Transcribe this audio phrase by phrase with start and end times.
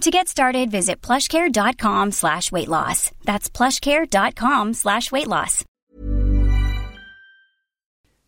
[0.00, 3.10] To get started, visit plushcare.com slash weight loss.
[3.24, 5.64] That's plushcare.com slash weight loss.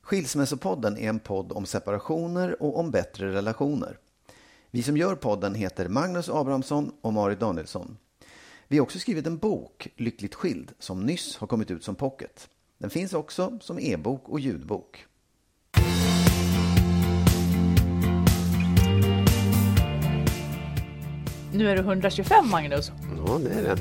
[0.02, 3.98] Skilsmässopodden är en podd om separationer och om bättre relationer.
[4.70, 7.96] Vi som gör podden heter Magnus Abrahamsson och Marit Danielsson.
[8.68, 12.48] Vi har också skrivit en bok, Lyckligt skild, som nyss har kommit ut som pocket.
[12.78, 15.06] Den finns också som e-bok och ljudbok.
[21.55, 22.92] Nu är du 125 Magnus.
[23.27, 23.77] Ja, det är det.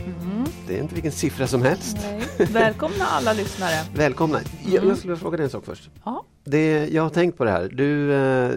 [0.68, 1.98] Det är inte vilken siffra som helst.
[2.38, 2.48] Nej.
[2.52, 3.76] Välkomna alla lyssnare.
[3.96, 4.40] Välkomna.
[4.66, 5.90] Jag, jag skulle vilja fråga dig en sak först.
[6.06, 6.26] Ja.
[6.44, 7.70] Det, jag har tänkt på det här.
[7.74, 8.52] Du, eh,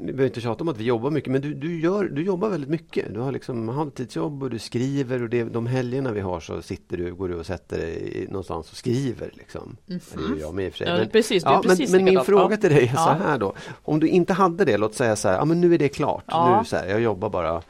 [0.00, 2.48] vi behöver inte tjata om att vi jobbar mycket, men du, du, gör, du jobbar
[2.48, 3.14] väldigt mycket.
[3.14, 6.96] Du har liksom halvtidsjobb och du skriver och det, de helgerna vi har så sitter
[6.96, 9.30] du, går du och sätter dig någonstans och skriver.
[9.34, 9.76] Liksom.
[9.86, 10.88] Det är ju jag med i och för sig.
[10.88, 12.24] Ja, Men- precis, ja, men, men min likadan.
[12.24, 13.16] fråga till dig är så Ja.
[13.26, 13.54] här då.
[13.82, 16.24] Om du inte hade det, låt säga så här, ja men nu är det klart.
[16.28, 17.62] Nu, så här, jag jobbar bara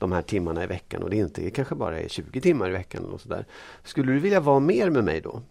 [0.00, 2.72] de här timmarna i veckan och det inte, det kanske bara är 20 timmar i
[2.72, 3.04] veckan.
[3.04, 3.44] Eller så.
[3.84, 5.42] Skulle du vilja vara mer med mig då?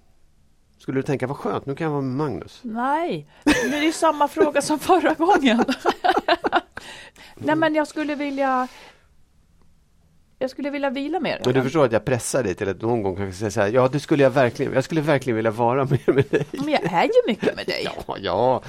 [0.77, 2.59] Skulle du tänka, vad skönt, nu kan jag vara med Magnus?
[2.63, 5.63] Nej, nu är det ju samma fråga som förra gången.
[7.35, 8.67] Nej men jag skulle vilja
[10.39, 11.41] jag skulle vilja vila mer.
[11.45, 13.67] Men du förstår att jag pressar dig till att någon gång kanske säga så här,
[13.67, 16.45] ja det skulle jag verkligen, jag skulle verkligen vilja vara mer med dig.
[16.51, 17.87] Men jag är ju mycket med dig.
[18.07, 18.61] Ja, ja,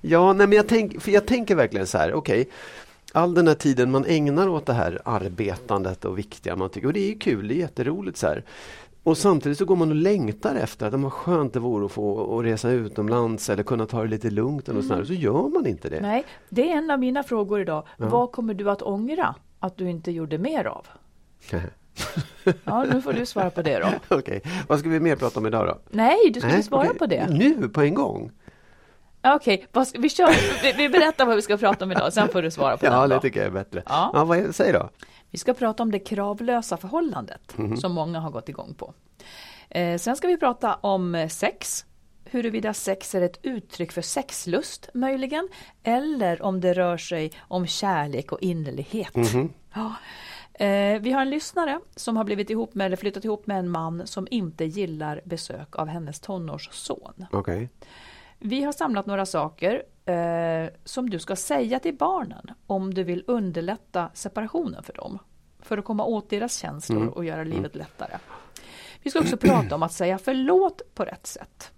[0.00, 2.48] ja nej, men jag, tänk, för jag tänker verkligen så här, okej,
[3.12, 6.92] all den här tiden man ägnar åt det här arbetandet och viktiga man tycker, och
[6.92, 8.44] det är ju kul, det är jätteroligt så här.
[9.02, 12.38] Och samtidigt så går man och längtar efter att vad skönt det vore att få
[12.38, 15.04] att resa utomlands eller kunna ta det lite lugnt eller sådär.
[15.04, 16.00] så gör man inte det.
[16.00, 17.86] Nej, det är en av mina frågor idag.
[17.96, 20.86] Vad kommer du att ångra att du inte gjorde mer av?
[22.64, 23.88] Ja, nu får du svara på det då.
[24.16, 25.78] Okej, vad ska vi mer prata om idag då?
[25.90, 26.98] Nej, du skulle Nej, svara okej.
[26.98, 27.26] på det.
[27.30, 28.30] Nu på en gång?
[29.22, 32.28] Ja, Okej, ska- vi, kör, vi, vi berättar vad vi ska prata om idag, sen
[32.28, 33.20] får du svara på Ja, den det då.
[33.20, 33.82] tycker jag är bättre.
[33.86, 34.10] Ja.
[34.14, 34.90] Ja, vad säg då.
[35.30, 37.76] Vi ska prata om det kravlösa förhållandet Mhm.
[37.76, 38.94] som många har gått igång på.
[39.68, 41.84] Eh, sen ska vi prata om eh, sex,
[42.24, 45.48] huruvida sex är ett uttryck för sexlust möjligen,
[45.82, 49.14] eller om det rör sig om kärlek och innerlighet.
[49.16, 49.52] Mhm.
[49.74, 49.94] Ja.
[50.66, 53.68] Eh, vi har en lyssnare som har blivit ihop med, eller flyttat ihop med en
[53.68, 57.26] man som inte gillar besök av hennes tonårsson.
[57.32, 57.68] Okej.
[58.42, 63.24] Vi har samlat några saker eh, som du ska säga till barnen om du vill
[63.26, 65.18] underlätta separationen för dem.
[65.62, 68.18] För att komma åt deras känslor och göra livet lättare.
[69.02, 71.72] Vi ska också prata om att säga förlåt på rätt sätt.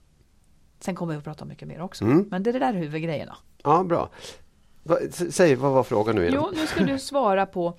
[0.80, 2.04] Sen kommer vi att prata mycket mer också.
[2.04, 3.36] Men det är det där huvudgrejerna.
[3.62, 4.08] Ja, bra.
[4.82, 4.96] Va,
[5.30, 6.34] säg, vad var frågan nu igen?
[6.36, 7.78] Jo, nu ska du svara på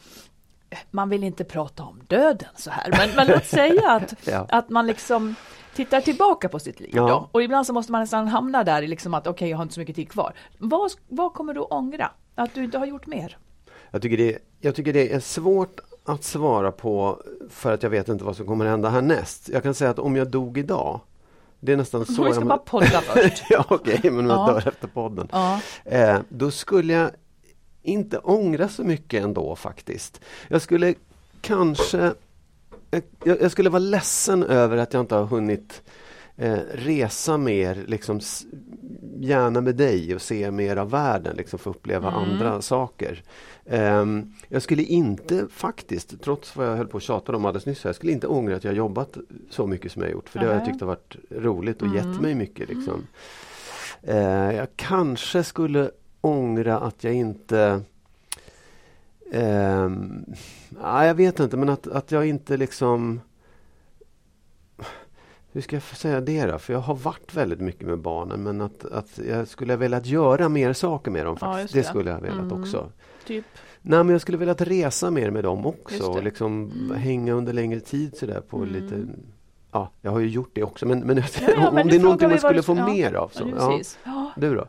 [0.92, 4.46] man vill inte prata om döden så här, men, men låt säga att, Ja.
[4.50, 5.36] att man liksom
[5.76, 6.90] tittar tillbaka på sitt liv.
[6.94, 7.08] Ja.
[7.08, 7.30] Då.
[7.32, 9.74] Och ibland så måste man nästan hamna där i liksom att okej, jag har inte
[9.74, 10.34] så mycket tid kvar.
[10.58, 12.12] Vad, vad kommer du ångra?
[12.36, 13.38] Att du inte har gjort mer?
[13.92, 18.10] Jag tycker, det, jag tycker det är svårt att svara på för att jag vet
[18.10, 19.50] inte vad som kommer hända härnäst.
[19.50, 21.00] Jag kan säga att om jag dog idag,
[21.60, 22.24] det är nästan så...
[22.24, 23.44] Vi ska jag- bara podda först.
[23.50, 24.54] ja, okej, men om jag Ja.
[24.54, 25.28] dör efter podden.
[25.32, 25.60] Ja.
[25.86, 27.12] Eh, då skulle jag
[27.84, 30.22] inte ångra så mycket ändå faktiskt.
[30.48, 30.94] Jag skulle
[31.42, 32.14] kanske
[33.24, 35.82] jag, jag skulle vara ledsen över att jag inte har hunnit
[36.38, 38.20] eh, resa mer, liksom
[39.20, 42.20] gärna med dig och se mer av världen, liksom få uppleva Mm.
[42.24, 43.24] andra saker.
[43.66, 47.84] Ehm, jag skulle inte faktiskt, trots vad jag höll på att tjata om alldeles nyss,
[47.84, 49.18] här, jag skulle inte ångra att jag jobbat
[49.50, 50.30] så mycket som jag gjort.
[50.30, 52.18] För det har jag tyckt har varit roligt och gett Mm.
[52.18, 52.70] mig mycket.
[52.70, 53.08] Liksom.
[54.02, 55.92] Eh, jag kanske skulle
[56.24, 57.82] ångra att jag inte
[60.82, 63.22] ja, jag vet inte, men att, att jag inte liksom...
[65.52, 66.60] Hur ska jag säga det då?
[66.60, 70.06] För jag har varit väldigt mycket med barnen men att, att jag skulle ha velat
[70.06, 71.38] göra mer saker med dem.
[71.42, 71.62] Ja, Faktiskt.
[71.64, 71.80] just det.
[71.80, 71.84] det.
[71.94, 72.62] skulle jag ha velat Mm.
[72.62, 72.90] också.
[73.28, 73.46] Typ.
[73.82, 76.12] Nej, men jag skulle velat resa mer med dem också.
[76.12, 78.70] Och liksom hänga under längre tid sådär på Mm.
[78.70, 79.04] lite...
[79.72, 81.24] Ja, jag har ju gjort det också men, men, Ja,
[81.58, 82.88] ja, om men det är någonting man skulle få ja.
[82.88, 83.30] mer av.
[83.30, 83.44] Så.
[83.58, 83.82] Ja, Ja.
[84.04, 84.32] Ja.
[84.38, 84.66] Du då?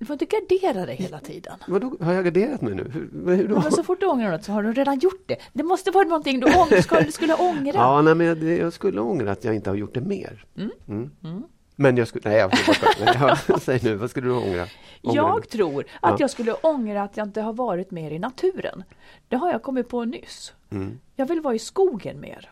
[0.00, 1.52] Du får inte gardera dig hela tiden.
[1.68, 2.90] Vadå, har jag garderat mig nu?
[2.94, 3.48] Hur, hur?
[3.48, 5.36] Ja, men så fort du ångrar något så har du redan gjort det.
[5.52, 7.72] Det måste vara någonting du, ång- skulle, du skulle ångra.
[7.74, 10.44] Ja, nej, men jag, jag skulle ångra att jag inte har gjort det mer.
[10.56, 10.70] Mm.
[10.88, 11.10] Mm.
[11.24, 11.42] Mm.
[11.76, 12.30] Men jag skulle...
[12.30, 13.36] Nej, jag får bara skämta.
[13.48, 14.66] ja, Säg nu, vad skulle du ångra?
[15.02, 16.16] Ångra Jag tror att Ja.
[16.20, 18.84] jag skulle ångra att jag inte har varit mer i naturen.
[19.28, 20.52] Det har jag kommit på nyss.
[20.70, 20.98] Mm.
[21.16, 22.50] Jag vill vara i skogen mer.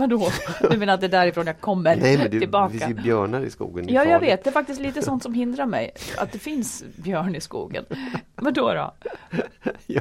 [0.00, 0.28] Vadå?
[0.70, 2.70] Du menar att det är därifrån jag kommer Nej, men det, det tillbaka?
[2.70, 3.86] finns ju björnar i skogen.
[3.86, 4.44] Det Ja, jag vet.
[4.44, 5.90] Det är faktiskt lite sånt som hindrar mig.
[6.18, 7.84] Att det finns björn i skogen.
[8.36, 8.94] Vadå då?
[9.86, 10.00] Ja,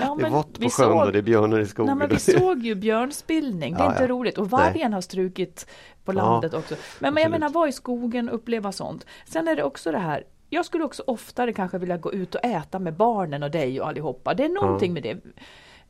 [0.00, 1.98] Ja, det är vått på vi sjön såg- och det är björnar i skogen.
[1.98, 3.74] Nej, men vi såg ju björnspillning.
[3.74, 4.08] Det är Ja, inte ja.
[4.08, 4.38] roligt.
[4.38, 5.66] Och vargen har strukit
[6.04, 6.74] på landet också.
[6.98, 9.06] Men, men jag menar, vara i skogen, uppleva sånt.
[9.26, 10.24] Sen är det också det här.
[10.50, 13.88] Jag skulle också oftare kanske vilja gå ut och äta med barnen och dig och
[13.88, 14.34] allihopa.
[14.34, 15.16] Det är någonting med det.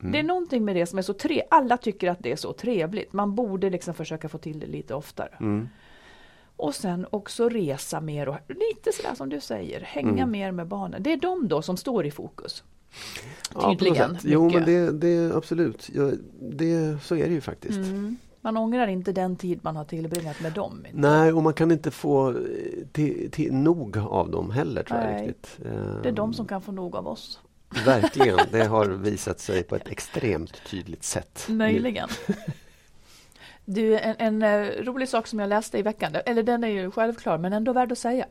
[0.03, 0.11] Mm.
[0.11, 1.47] Det är någonting med det som är så trevligt.
[1.51, 3.13] Alla tycker att det är så trevligt.
[3.13, 5.29] Man borde liksom försöka få till det lite oftare.
[5.39, 5.69] Mm.
[6.55, 10.31] Och sen också resa mer och lite sådär som du säger, hänga Mm.
[10.31, 11.03] mer med barnen.
[11.03, 12.63] Det är de då som står i fokus.
[13.53, 14.13] Ja, Tydligen.
[14.15, 14.21] sätt.
[14.25, 15.89] Jo, men det, det absolut.
[15.93, 16.11] Ja,
[16.41, 17.77] det, så är det ju faktiskt.
[17.77, 18.17] Mm.
[18.41, 20.85] Man ångrar inte den tid man har tillbringat med dem.
[20.85, 20.97] Inte.
[20.99, 22.35] Nej, och man kan inte få eh,
[22.91, 25.21] till, till nog av dem heller tror jag Nej.
[25.27, 25.57] riktigt.
[26.03, 27.39] Det är de som kan få nog av oss.
[27.85, 31.45] Verkligen, det har visat sig på ett extremt tydligt sätt.
[31.49, 32.09] Möjligen.
[33.65, 36.91] Du, en, en eh, rolig sak som jag läste i veckan, eller den är ju
[36.91, 38.25] självklar men ändå värd att säga.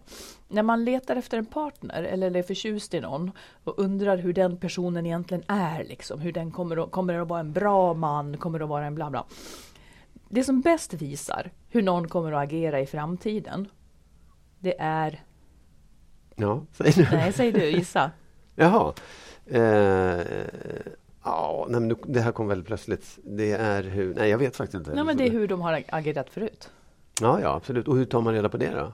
[0.49, 3.31] När man letar efter en partner eller är förtjust i någon
[3.65, 7.41] och undrar hur den personen egentligen är, liksom, hur den kommer att, kommer att vara
[7.41, 9.25] en bra man, kommer att vara en bla bla.
[10.29, 13.69] Det som bäst visar hur någon kommer att agera i framtiden,
[14.59, 15.23] det är,
[16.37, 17.07] Ja, säg nu.
[17.13, 18.11] nej säg du, gissa.
[18.55, 18.93] Jaha.
[19.55, 20.21] Eh,
[21.25, 23.19] ja, nej, men det här kom väldigt plötsligt.
[23.25, 24.15] Det är hur...
[24.15, 24.95] Nej, jag vet faktiskt inte.
[24.95, 26.71] Nej men det är hur de har agerat förut.
[27.21, 27.89] Ja, ja, absolut.
[27.89, 28.93] Och hur tar man reda på det då?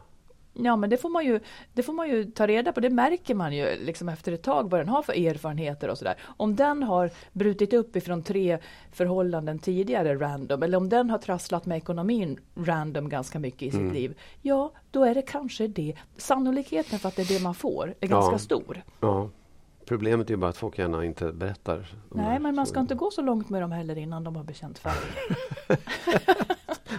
[0.60, 1.40] Ja men det får man ju,
[1.74, 4.70] det får man ju ta reda på, det märker man ju liksom efter ett tag
[4.70, 6.14] vad den har för erfarenheter och sådär.
[6.36, 8.58] Om den har brutit upp ifrån tre
[8.92, 13.80] förhållanden tidigare random eller om den har trasslat med ekonomin random ganska mycket i sitt
[13.80, 13.92] Mm.
[13.94, 14.18] liv.
[14.42, 15.94] Ja, då är det kanske det.
[16.16, 18.38] Sannolikheten för att det är det man får är ganska Ja.
[18.38, 18.82] stor.
[19.00, 19.28] Ja.
[19.88, 21.86] Problemet är ju bara att folk gärna inte berättar.
[22.10, 24.78] Nej men man ska inte gå så långt med dem heller innan de har bekänt
[24.78, 24.94] färg.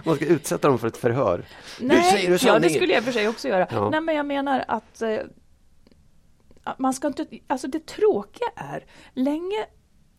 [0.04, 1.44] Man ska utsätta dem för ett förhör.
[1.80, 3.66] Nej, säger du ja det skulle jag för sig också göra.
[3.70, 3.90] Ja.
[3.90, 5.18] Nej men jag menar att eh,
[6.78, 9.66] man ska inte, alltså det tråkiga är, länge,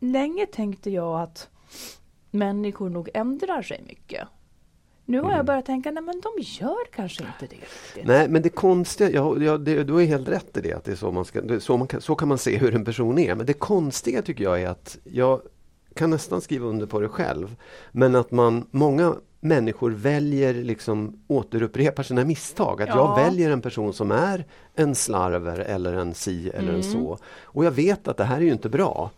[0.00, 1.48] länge tänkte jag att
[2.30, 4.28] människor nog ändrar sig mycket.
[5.04, 5.36] Nu har Mm.
[5.36, 8.06] jag börjat tänka, nej men de gör kanske inte det riktigt.
[8.06, 10.92] Nej, men det konstiga, ja, ja, det, du har helt rätt i det, att det
[10.92, 13.18] är så man ska, det så, man kan, så kan man se hur en person
[13.18, 13.34] är.
[13.34, 15.40] Men det konstiga tycker jag är att jag
[15.94, 17.56] kan nästan skriva under på det själv.
[17.92, 22.82] Men att man, många människor väljer liksom återupprepar sina misstag.
[22.82, 22.96] Att Ja.
[22.96, 24.44] jag väljer en person som är
[24.74, 26.82] en slarver eller en si eller en Mm.
[26.82, 27.18] så.
[27.42, 29.10] Och jag vet att det här är ju inte bra.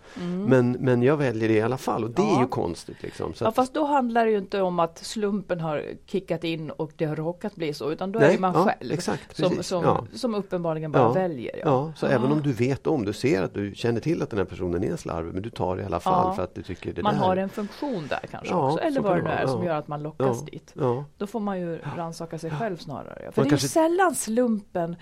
[0.47, 2.41] Men, men jag väljer det i alla fall och det är Ja.
[2.41, 3.03] ju konstigt.
[3.03, 3.35] Liksom.
[3.35, 6.93] Så Ja fast då handlar det ju inte om att slumpen har kickat in och
[6.97, 9.49] det har råkat bli så utan då är Nej, det man ja, själv exakt, som,
[9.51, 9.67] precis.
[9.67, 11.61] som, som uppenbarligen bara väljer.
[11.65, 14.39] Ja, så även om du vet om, du ser att du känner till att den
[14.39, 16.93] här personen är slarvig men du tar det i alla fall för att du tycker
[16.93, 17.21] det man där.
[17.21, 20.03] har en funktion där kanske också, eller vad det nu är som gör att man
[20.19, 20.73] lockas ja, dit.
[20.77, 21.05] Ja.
[21.19, 23.19] Då får man ju rannsaka sig själv snarare.
[23.19, 24.97] För Man det är ju kanske- sällan slumpen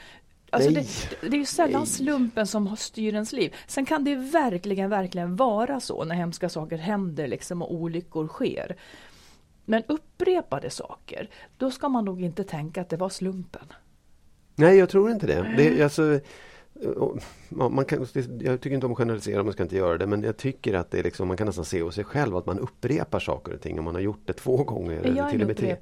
[0.50, 0.86] Alltså det,
[1.20, 1.86] det är ju sällan Nej.
[1.86, 3.54] slumpen som har styr ens liv.
[3.66, 8.76] Sen kan det verkligen, verkligen vara så när hemska saker händer liksom och olyckor sker.
[9.64, 13.66] Men upprepade saker, då ska man nog inte tänka att det var slumpen.
[14.54, 15.54] Nej, jag tror inte det.
[15.56, 16.20] det alltså,
[17.48, 18.06] man kan,
[18.40, 20.90] jag tycker inte om att generalisera, man ska inte göra det, men jag tycker att
[20.90, 23.60] det är liksom, man kan nästan se hos sig själv att man upprepar saker och
[23.60, 24.92] ting om man har gjort det två gånger.
[24.92, 25.76] Är eller jag till en med tre.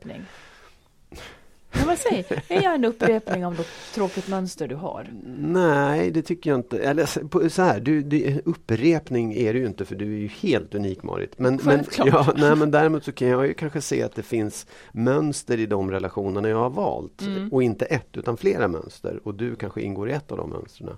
[1.72, 5.08] Ja, men säg, är jag en upprepning av något tråkigt mönster du har?
[5.38, 6.78] Nej, det tycker jag inte.
[6.78, 10.74] Eller så- här, du, du, upprepning är det ju inte för du är ju helt
[10.74, 11.38] unik Marit.
[11.38, 14.66] Men, men, ja, nej, men däremot så kan jag ju kanske se att det finns
[14.92, 17.22] mönster i de relationerna jag har valt.
[17.22, 17.48] Mm.
[17.52, 19.20] Och inte ett utan flera mönster.
[19.24, 20.96] Och du kanske ingår i ett av de mönstren.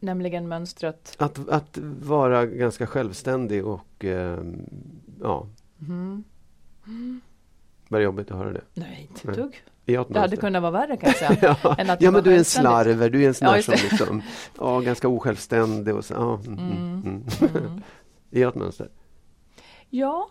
[0.00, 1.14] Nämligen mönstret.
[1.18, 4.38] Att, att vara ganska självständig och eh,
[5.22, 5.46] ja,
[5.88, 6.24] Mm.
[7.92, 8.60] Var det jobbigt att höra det?
[8.74, 9.62] Nej, inte ett dugg.
[9.86, 11.56] Ett Det hade kunnat vara värre kan jag säga.
[11.78, 13.82] ja, ja men du är en slarver, du är en sån där som det.
[13.82, 14.22] liksom,
[14.58, 17.82] ja, ganska osjälvständig och så, ja, mm, mm, mm.
[18.32, 18.88] Är jag ett mönster?
[19.90, 20.28] Ja,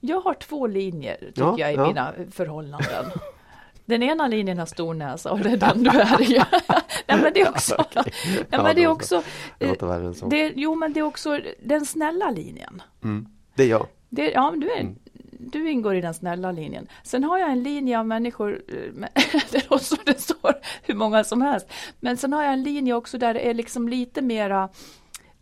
[0.00, 1.86] jag har två linjer tycker Ja, jag i ja.
[1.86, 3.04] mina förhållanden.
[3.84, 6.42] Den ena linjen har stor näsa och det är den du är i.
[7.08, 8.04] Nej, men det är också, Nej,
[8.50, 9.22] Ja, men det är också
[9.58, 9.76] Det
[10.30, 12.82] det, jo, men det är också den snälla linjen.
[13.04, 13.26] Mm.
[13.54, 13.86] Det är jag.
[14.08, 14.98] Det, ja, men du, är, Mm.
[15.50, 16.88] Du ingår i den snälla linjen.
[17.02, 21.42] Sen har jag en linje av människor, eh, låter som det står hur många som
[21.42, 21.66] helst.
[22.00, 24.68] Men sen har jag en linje också där det är liksom lite mera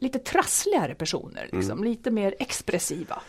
[0.00, 1.84] lite trassligare personer, liksom, Mm.
[1.84, 3.22] lite mer expressiva.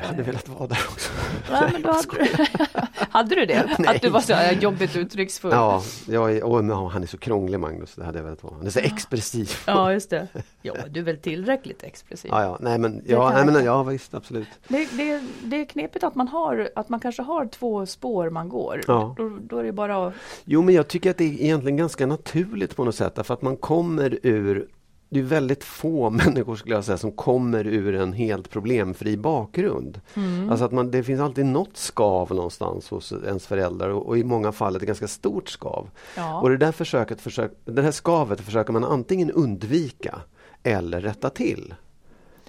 [0.00, 1.12] Jag hade velat vara där också.
[1.50, 3.70] Ja, men då hade, hade du det?
[3.78, 3.96] Nej.
[3.96, 5.50] Att du var så jobbigt uttrycksfull?
[5.52, 6.36] Ja, jag är,
[6.68, 8.54] ja, han är så krånglig Magnus, det hade jag velat vara.
[8.56, 9.50] Han är så expressiv.
[9.66, 10.28] Ja, just det.
[10.62, 12.30] Ja, du är väl tillräckligt expressiv.
[12.34, 14.48] Ja, ja, nej men, ja, nej, men ja visst, absolut.
[14.68, 18.48] Det, det, det är knepigt att man, har, att man kanske har två spår man
[18.48, 18.80] går.
[18.86, 19.14] Ja.
[19.16, 20.14] Då, då är det bara att
[20.44, 23.42] Jo, men jag tycker att det är egentligen ganska naturligt på något sätt, därför att
[23.42, 24.68] man kommer ur
[25.08, 30.00] det är väldigt få människor skulle jag säga som kommer ur en helt problemfri bakgrund.
[30.14, 30.50] Mm.
[30.50, 34.24] Alltså att man, det finns alltid något skav någonstans hos ens föräldrar och, och i
[34.24, 35.90] många fall ett ganska stort skav.
[36.16, 36.40] Ja.
[36.40, 40.20] Och det där försöket, försök, det här skavet försöker man antingen undvika
[40.62, 41.74] eller rätta till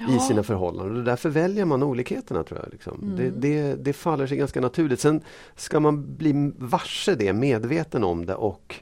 [0.09, 0.97] i sina förhållanden.
[0.97, 2.71] Och därför väljer man olikheterna tror jag.
[2.71, 3.13] Liksom.
[3.17, 4.99] Det, det, det faller sig ganska naturligt.
[4.99, 5.21] Sen
[5.55, 8.75] ska man bli varse det, medveten om det och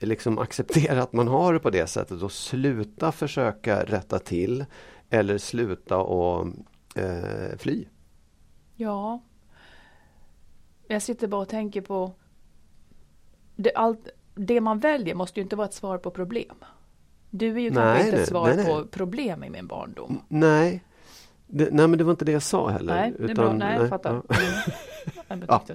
[0.00, 4.64] liksom acceptera att man har det på det sättet och sluta försöka rätta till
[5.10, 6.46] eller sluta och
[6.94, 7.84] eh, fly.
[8.76, 9.22] Ja.
[10.88, 12.12] Jag sitter bara och tänker på
[13.56, 16.56] det, allt, det man väljer måste ju inte vara ett svar på problem.
[17.30, 18.66] Du är ju Nej, kanske inte nej, ett svar nej, nej.
[18.66, 20.22] på problem i min barndom.
[20.28, 20.84] Nej,
[21.46, 22.94] det, nej men det var inte det jag sa heller.
[22.94, 23.52] Nej, det är bra.
[23.52, 24.10] Nej, jag fattar.
[24.10, 24.22] Mm.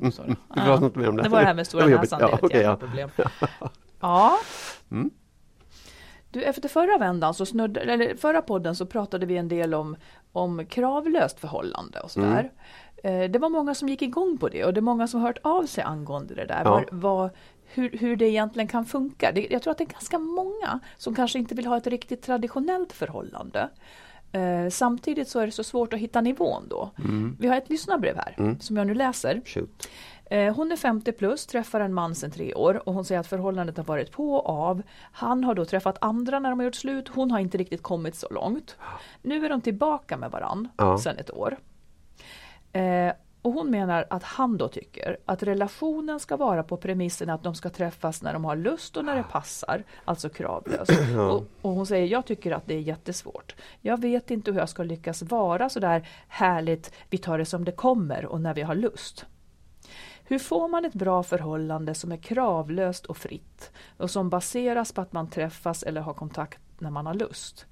[0.02, 0.36] Jag sa det.
[0.56, 1.24] Du pratar inte mer om det.
[1.24, 2.78] Det var det här med stora Det näsan, Ja, det är ett okej, jävla ja.
[2.78, 3.10] problem.
[4.06, 4.38] Ja.
[4.92, 5.10] Mm.
[6.32, 9.96] Du, efter förra vändan, så snudd, eller förra podden så pratade vi en del om,
[10.32, 12.52] om kravlöst förhållande och sådär.
[13.04, 13.22] Mm.
[13.24, 15.38] Eh, Det var många som gick igång på det och det är många som hört
[15.42, 16.62] av sig angående det där.
[16.64, 16.70] Ja.
[16.72, 17.30] Var, vad-
[17.68, 19.32] hur, hur det egentligen kan funka.
[19.32, 22.22] Det, jag tror att det är ganska många som kanske inte vill ha ett riktigt
[22.22, 23.70] traditionellt förhållande.
[24.32, 26.90] Eh, samtidigt så är det så svårt att hitta nivån då.
[27.40, 29.42] Vi har ett lyssnarbrev här som jag nu läser.
[29.46, 29.90] Shoot.
[30.30, 33.28] Eh, Hon är 50 plus, träffar en man sedan tre år och hon säger att
[33.28, 34.82] förhållandet har varit på och av.
[35.12, 37.08] Han har då träffat andra när de har gjort slut.
[37.08, 38.78] Hon har inte riktigt kommit så långt.
[39.22, 40.98] Nu är de tillbaka med varann Ja.
[40.98, 41.58] sedan ett år.
[42.72, 47.44] Eh, och hon menar att han då tycker att relationen ska vara på premissen att
[47.44, 50.92] de ska träffas när de har lust och när det passar, alltså kravlöst.
[51.32, 53.56] Och, och hon säger, jag tycker att det är jättesvårt.
[53.82, 57.66] Jag vet inte hur jag ska lyckas vara så där härligt, vi tar det som
[57.66, 59.26] det kommer och när vi har lust.
[60.28, 65.02] Hur får man ett bra förhållande som är kravlöst och fritt och som baseras på
[65.02, 67.66] att man träffas eller har kontakt när man har lust?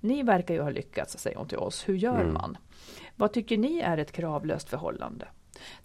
[0.00, 1.88] Ni verkar ju ha lyckats, säger hon till oss.
[1.88, 2.56] Hur gör man?
[3.16, 5.28] Vad tycker ni är ett kravlöst förhållande?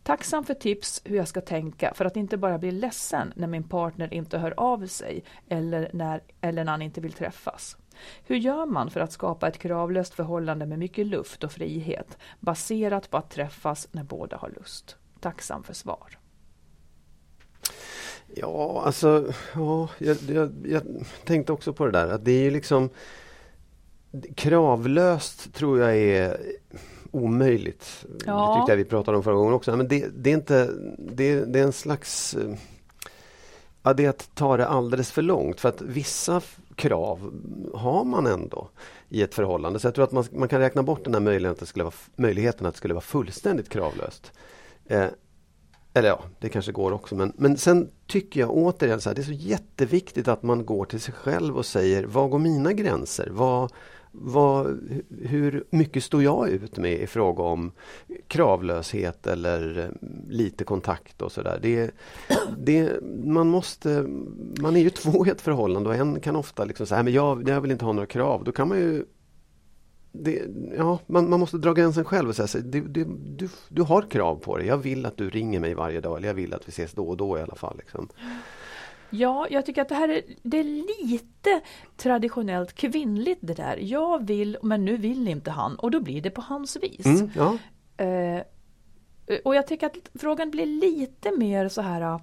[0.03, 3.63] Tacksam för tips hur jag ska tänka för att inte bara bli ledsen när min
[3.63, 7.77] partner inte hör av sig eller när, eller när han inte vill träffas.
[8.23, 13.09] Hur gör man för att skapa ett kravlöst förhållande med mycket luft och frihet baserat
[13.09, 14.97] på att träffas när båda har lust?
[15.25, 16.17] Tacksam för svar.
[18.35, 20.81] Ja, alltså, ja, jag, jag, jag
[21.25, 22.89] tänkte också på det där att det är liksom
[24.35, 26.37] kravlöst tror jag är
[27.11, 28.05] omöjligt.
[28.25, 28.49] Ja.
[28.49, 29.75] Det tyckte jag vi pratade om förra gången också.
[29.75, 32.37] Men det, det är inte, det, det är en slags
[33.83, 36.41] Ja, det är att ta det alldeles för långt för att vissa
[36.75, 37.33] krav
[37.73, 38.69] har man ändå
[39.09, 39.79] i ett förhållande.
[39.79, 41.83] Så jag tror att man, man kan räkna bort den här möjligheten att det skulle
[41.83, 44.31] vara, möjligheten att det skulle vara fullständigt kravlöst.
[44.87, 45.07] Eh,
[45.93, 47.15] eller ja, det kanske går också.
[47.15, 50.85] Men, men sen tycker jag återigen så här, det är så jätteviktigt att man går
[50.85, 53.29] till sig själv och säger, vad går mina gränser?
[53.31, 53.71] Vad,
[54.11, 54.79] vad,
[55.21, 57.71] hur mycket står jag ut med i fråga om
[58.27, 61.59] kravlöshet eller eh, lite kontakt och sådär.
[61.61, 61.91] Det,
[62.57, 62.91] det,
[63.25, 64.05] man måste,
[64.59, 67.49] man är ju två i ett förhållande och en kan ofta liksom säga, men jag,
[67.49, 68.43] jag vill inte ha några krav.
[68.43, 69.05] Då kan man ju
[70.23, 70.41] det,
[70.77, 73.05] ja, man, man måste dra gränsen själv och säga så, du, du,
[73.37, 74.67] du, du har krav på dig.
[74.67, 77.07] Jag vill att du ringer mig varje dag eller jag vill att vi ses då
[77.07, 77.77] och då i alla fall.
[77.77, 78.09] Liksom.
[79.09, 80.63] Ja, jag tycker att det här är, det är
[81.07, 81.61] lite
[81.97, 83.77] traditionellt kvinnligt det där.
[83.81, 87.05] Jag vill, men nu vill inte han och då blir det på hans vis.
[87.05, 87.57] Mm, ja.
[88.05, 88.41] Eh,
[89.43, 92.19] och jag tycker att frågan blir lite mer så här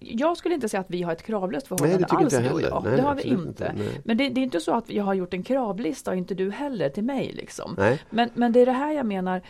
[0.00, 2.60] jag skulle inte säga att vi har ett kravlöst förhållande Nej, alls inte heller.
[2.60, 2.84] jag.
[2.84, 3.72] Nej, det har vi inte.
[3.76, 4.00] Nej.
[4.04, 6.50] Men det, det är inte så att jag har gjort en kravlista och inte du
[6.50, 7.32] heller till mig.
[7.32, 7.74] Liksom.
[7.78, 8.00] Nej.
[8.10, 9.42] Men, men det är det här jag menar.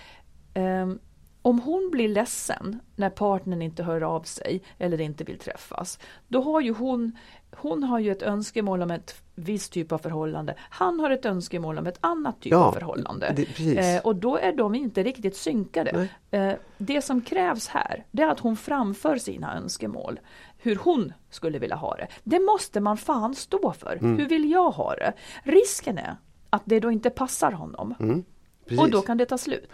[0.54, 0.98] ehm,
[1.46, 5.98] om hon blir ledsen när partnern inte hör av sig eller inte vill träffas.
[6.28, 7.16] Då har ju hon,
[7.56, 10.54] hon har ju ett önskemål om ett visst typ av förhållande.
[10.58, 13.34] Han har ett önskemål om ett annat typ Ja, av förhållande.
[13.58, 13.94] det-.
[13.96, 16.08] Eh, och då är de inte riktigt synkade.
[16.30, 20.20] Eh, det som krävs här, det är att hon framför sina önskemål.
[20.58, 22.06] Hur hon skulle vilja ha det.
[22.24, 23.98] Det måste man fan stå för.
[24.00, 24.18] Mm.
[24.18, 25.12] Hur vill jag ha det?
[25.42, 26.16] Risken är
[26.50, 27.94] att det då inte passar honom.
[28.00, 28.24] Mm,
[28.68, 28.80] precis.
[28.80, 29.70] Och då kan det ta slut.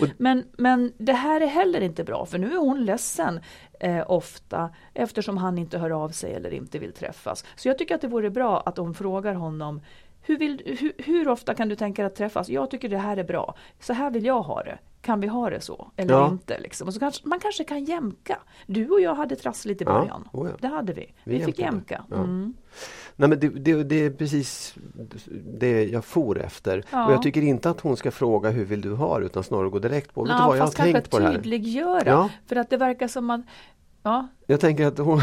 [0.00, 3.40] Och- Men, men det här är heller inte bra för nu är hon ledsen
[3.80, 7.44] eh, ofta eftersom han inte hör av sig eller inte vill träffas.
[7.56, 9.80] Så jag tycker att det vore bra att hon frågar honom
[10.26, 12.48] hur, vill, hur, hur ofta kan du tänka dig att träffas?
[12.48, 13.54] Jag tycker det här är bra.
[13.80, 14.78] Så här vill jag ha det.
[15.00, 15.90] Kan vi ha det så?
[15.96, 16.28] Eller Ja.
[16.28, 16.60] inte?
[16.60, 16.88] Liksom.
[16.88, 18.38] Och så kanske, man kanske kan jämka.
[18.66, 20.28] Du och jag hade trassligt i Ja, början.
[20.32, 20.56] oh ja.
[20.60, 21.14] Det hade vi.
[21.24, 22.04] Vi, Vi fick jämka.
[22.10, 22.16] Ja.
[22.16, 22.54] Mm.
[23.16, 24.74] Nej, men det, det, det är precis
[25.58, 26.84] det jag for efter.
[26.90, 27.06] Ja.
[27.06, 29.68] Och jag tycker inte att hon ska fråga hur vill du ha det utan snarare
[29.68, 31.34] gå direkt på, vet du Ja, vad jag har tänkt på det här.
[31.34, 32.02] tydliggöra.
[32.10, 32.30] Ja.
[32.46, 33.42] För att det verkar som man
[34.06, 35.20] Ja, Jag tänker att hon,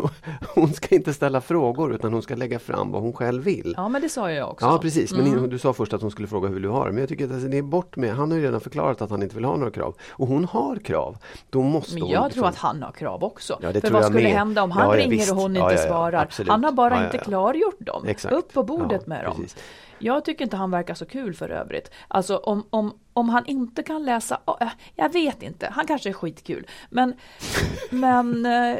[0.54, 3.74] hon ska inte ställa frågor utan hon ska lägga fram vad hon själv vill.
[3.76, 4.66] ja men det sa jag också.
[4.66, 5.50] Ja precis, men Mm.
[5.50, 6.90] du sa först att hon skulle fråga hur vill du ha det.
[6.92, 9.10] Men jag tycker att alltså, det är bort med, han har ju redan förklarat att
[9.10, 9.94] han inte vill ha några krav.
[10.10, 11.16] Och hon har krav.
[11.50, 13.58] Då måste Men hon jag liksom- tror att han har krav också.
[13.62, 14.32] Ja, det För tror vad jag skulle med.
[14.38, 15.32] hända om han Ja, ringer visst.
[15.32, 16.28] och hon inte ja, svarar?
[16.48, 18.04] Han har bara inte klargjort dem.
[18.06, 18.34] Exakt.
[18.34, 19.34] Upp på bordet med dem.
[19.36, 19.56] precis.
[19.98, 21.90] Jag tycker inte han verkar så kul för övrigt.
[22.08, 26.12] Alltså om, om, om han inte kan läsa, oh, jag vet inte, han kanske är
[26.12, 26.66] skitkul.
[26.90, 27.14] Men,
[27.90, 28.78] men eh,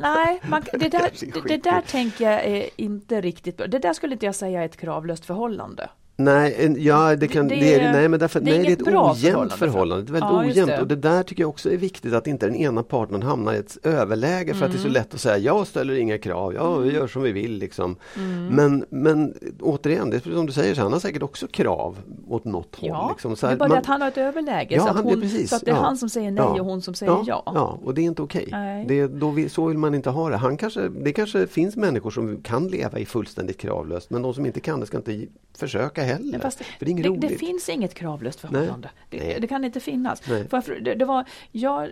[0.00, 3.66] Nej, man, det, där, det, det där tänker jag är inte riktigt bra.
[3.66, 5.88] Det där skulle inte jag säga är ett kravlöst förhållande.
[6.18, 8.90] Nej, ja, det, kan, Det- det, är, nej, men därför, det är nej, det är
[8.90, 10.04] ett ojämnt förhållande förhållande.
[10.04, 10.80] Det är väldigt Ja, ojämnt det.
[10.80, 13.56] och det där tycker jag också är viktigt att inte den ena partnern hamnar i
[13.56, 14.92] ett överläge för att det är så Mm.
[14.92, 17.96] lätt att säga jag ställer inga krav, ja vi gör som vi vill liksom.
[18.16, 18.46] Mm.
[18.46, 22.44] Men, men återigen, det är som du säger, så han har säkert också krav åt
[22.44, 22.88] något håll.
[22.88, 23.36] Ja, Liksom.
[23.36, 24.74] Så det här, är bara man- det att han har ett överläge.
[24.74, 25.80] Ja, så, att han- det hon, precis, så att det är ja.
[25.82, 27.42] han som säger nej och hon som säger ja.
[27.46, 28.84] Ja, och det är inte okej.
[28.88, 30.36] Det, då vi, så vill man inte ha det.
[30.36, 34.46] Han kanske, det kanske finns människor som kan leva i fullständigt kravlöst men de som
[34.46, 35.26] inte kan det ska inte
[35.58, 36.38] försöka heller.
[36.38, 37.20] Fast För det är inget det, roligt.
[37.20, 38.90] det finns inget kravlöst förhållande.
[39.10, 39.20] Nej.
[39.20, 40.20] Det, det kan inte finnas.
[40.20, 41.90] För, det, det var, jag,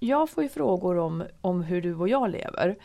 [0.00, 2.76] jag får ju frågor om, om hur du och jag lever.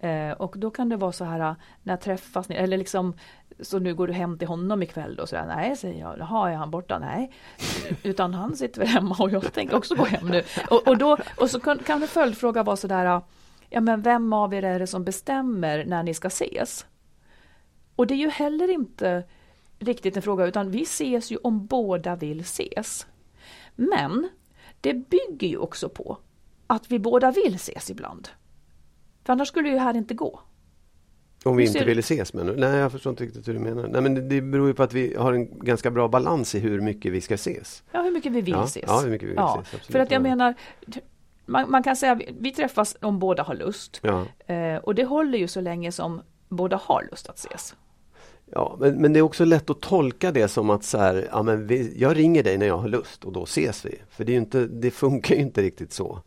[0.00, 3.14] Eh, och då kan det vara så här när träffas ni, eller liksom
[3.60, 5.26] så nu går du hem till honom ikväll då?
[5.26, 6.18] Så där, nej, säger jag.
[6.18, 6.98] Jaha, är han borta?
[6.98, 7.32] Nej.
[8.02, 10.42] Utan han sitter väl hemma och jag tänker också gå hem nu.
[10.70, 13.20] Och, och, då, och så kan, kan en följdfråga vara sådär,
[13.70, 16.86] ja men vem av er är det som bestämmer när ni ska ses?
[17.96, 19.24] Och det är ju heller inte
[19.78, 23.06] riktigt en fråga utan vi ses ju om båda vill ses.
[23.76, 24.28] Men
[24.80, 26.18] det bygger ju också på
[26.66, 28.28] att vi båda vill ses ibland.
[29.24, 30.40] För annars skulle ju här inte gå.
[31.44, 32.54] Om vi inte ville ses nu?
[32.56, 33.88] Nej, jag förstår inte riktigt hur du menar.
[33.88, 36.80] Nej, men det, beror ju på att vi har en ganska bra balans i hur
[36.80, 37.82] mycket vi ska ses.
[37.92, 38.84] Ja, hur mycket vi vill Ja, ses.
[38.86, 40.22] ja, hur mycket vi vill ses, absolut, För att jag ja.
[40.22, 40.54] menar,
[41.46, 44.00] man, man kan säga vi, vi träffas om båda har lust.
[44.02, 44.54] Ja.
[44.54, 47.74] Eh, och det håller ju så länge som båda har lust att ses.
[48.50, 51.42] Ja, men, men det är också lätt att tolka det som att så här, ja,
[51.42, 53.94] men vi, jag ringer dig när jag har lust och då ses vi.
[54.10, 56.22] För det, är ju inte, det funkar ju inte riktigt så.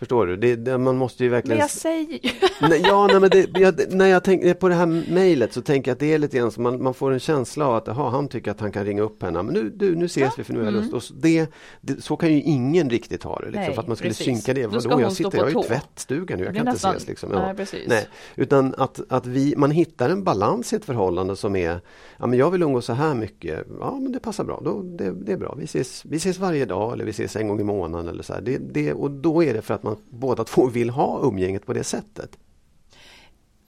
[0.00, 0.36] Förstår du?
[0.36, 1.58] Det, det, man måste ju Men verkligen...
[1.58, 2.30] jag säger ju...
[2.68, 5.90] Nej, ja, nej, men det, jag, när jag tänker på det här mejlet så tänker
[5.90, 8.08] jag att det är lite grann som man, man får en känsla av att aha,
[8.08, 9.42] han tycker att han kan ringa upp henne.
[9.42, 10.92] Men nu, du, nu ses vi för nu har jag lust.
[10.92, 11.50] Och så, det,
[11.98, 13.46] så kan ju ingen riktigt ha det.
[13.46, 14.24] Liksom, Nej, för att man skulle precis.
[14.26, 14.66] synka det.
[14.66, 15.64] Vadå, jag sitter, jag är tå.
[15.64, 17.08] i tvättstugan nu, jag kan är inte nästan- ses.
[17.08, 17.30] Liksom.
[17.30, 17.88] Nej, precis.
[17.88, 21.80] Nej, utan att, att vi, man hittar en balans i ett förhållande som är,
[22.18, 25.10] ja men jag vill umgås så här mycket, ja men det passar bra, då, det,
[25.10, 25.54] det är bra.
[25.58, 28.32] Vi ses, vi ses varje dag eller vi ses en gång i månaden eller så
[28.34, 28.40] här.
[28.40, 31.72] Det, det, och då är det för att man båda två vill ha umgänget på
[31.72, 32.38] det sättet.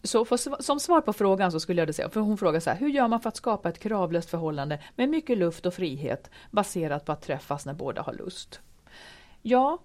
[0.02, 2.76] Så för, som svar på frågan så skulle jag säga, för hon frågar så här,
[2.76, 7.04] hur gör man för att skapa ett kravlöst förhållande med mycket luft och frihet baserat
[7.04, 8.61] på att träffas när båda har lust?
[9.42, 9.78] Ja,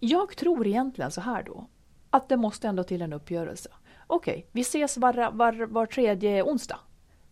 [0.00, 1.66] jag tror egentligen så här då,
[2.10, 3.68] att det måste ändå till en uppgörelse.
[4.06, 6.78] Okej, vi ses var, var, var tredje onsdag.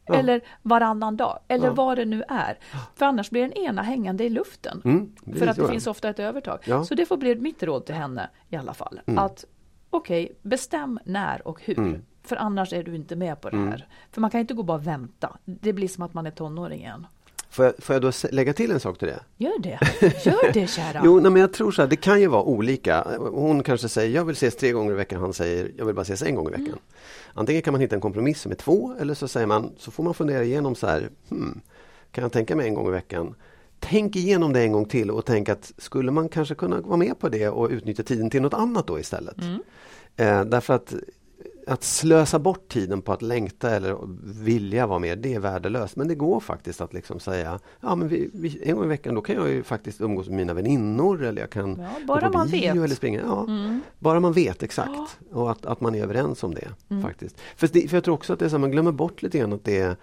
[0.07, 0.14] Ja.
[0.14, 1.73] Eller varannan dag, eller Ja.
[1.75, 2.59] vad det nu är.
[2.95, 4.83] För annars blir den ena hängande i luften.
[4.85, 6.59] Mm, För att det finns ofta ett övertag.
[6.64, 6.85] Ja.
[6.85, 9.01] Så det får bli mitt råd till henne i alla fall.
[9.07, 9.19] Mm.
[9.25, 9.45] Att
[9.90, 11.79] okej, bestäm när och hur.
[11.79, 12.03] Mm.
[12.25, 13.87] För annars är du inte med på det här.
[14.12, 15.37] För man kan inte gå bara vänta.
[15.45, 17.07] Det blir som att man är tonåring igen.
[17.51, 19.21] Får jag, får jag då lägga till en sak till det?
[19.37, 19.79] Gör det,
[20.25, 21.01] gör det kära.
[21.05, 23.07] Jo, nej, men jag tror så här, det kan ju vara olika.
[23.33, 26.03] Hon kanske säger jag vill ses tre gånger i veckan, han säger jag vill bara
[26.03, 26.66] ses en gång i veckan.
[26.66, 26.79] Mm.
[27.38, 30.14] Antingen kan man hitta en kompromiss med två eller så säger man, så får man
[30.14, 31.61] fundera igenom så här, hmm,
[32.11, 33.35] kan jag tänka mig en gång i veckan?
[33.81, 37.18] Tänk igenom det en gång till och tänk att skulle man kanske kunna vara med
[37.18, 39.38] på det och utnyttja tiden till något annat då istället.
[39.38, 39.61] Mm.
[40.16, 40.94] Eh, därför att
[41.66, 43.96] att slösa bort tiden på att längta eller
[44.44, 45.96] vilja vara med, det är värdelöst.
[45.96, 49.14] Men det går faktiskt att liksom säga, ja men vi, vi, en gång i veckan
[49.14, 52.46] då kan jag ju faktiskt umgås med mina väninnor eller jag kan Ja, bara man
[52.48, 52.76] vet.
[52.76, 53.20] eller springa.
[53.20, 53.81] Ja, Mm.
[53.98, 56.68] Bara man vet exakt och att, att man är överens om det.
[57.02, 57.37] faktiskt.
[57.57, 59.52] För, det, för jag tror också att det är så, man glömmer bort lite grann
[59.52, 59.96] att det är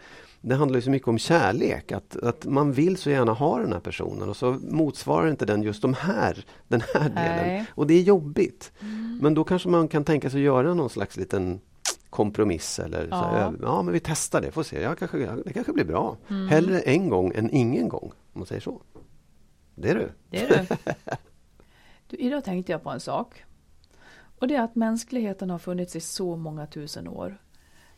[0.45, 3.73] det handlar ju så mycket om kärlek, att, att man vill så gärna ha den
[3.73, 7.47] här personen och så motsvarar inte den just de här, den här delen.
[7.47, 7.65] Nej.
[7.69, 8.71] Och det är jobbigt.
[9.21, 11.62] Men då kanske man kan tänka sig att göra någon slags liten
[12.10, 13.53] kompromiss eller så här, Ja.
[13.62, 16.17] ja men vi testar det, får se, ja, kanske, det kanske blir bra.
[16.29, 16.47] Mm.
[16.47, 18.82] Hellre en gång än ingen gång, om man säger så.
[19.75, 20.12] Det är du.
[20.29, 20.75] Det är du.
[22.08, 22.17] du.
[22.17, 23.43] Idag tänkte jag på en sak.
[24.39, 27.41] Och det är att mänskligheten har funnits i så många tusen år.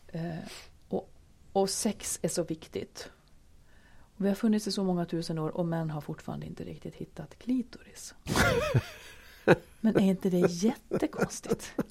[0.07, 0.21] Eh,
[1.55, 3.09] och, sex är så viktigt.
[4.17, 6.95] Och vi har funnits i så många tusen år och män har fortfarande inte riktigt
[6.95, 8.15] hittat klitoris.
[9.79, 11.75] Men är inte det jättekonstigt?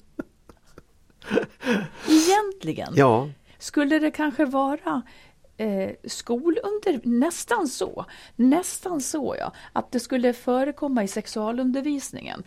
[2.09, 2.93] Egentligen.
[2.95, 5.01] Ja, Skulle det kanske vara
[5.57, 6.99] eh, skolunder...
[7.03, 8.05] Nästan så.
[8.35, 9.51] Nästan så ja.
[9.73, 12.43] Att det skulle förekomma i sexualundervisningen.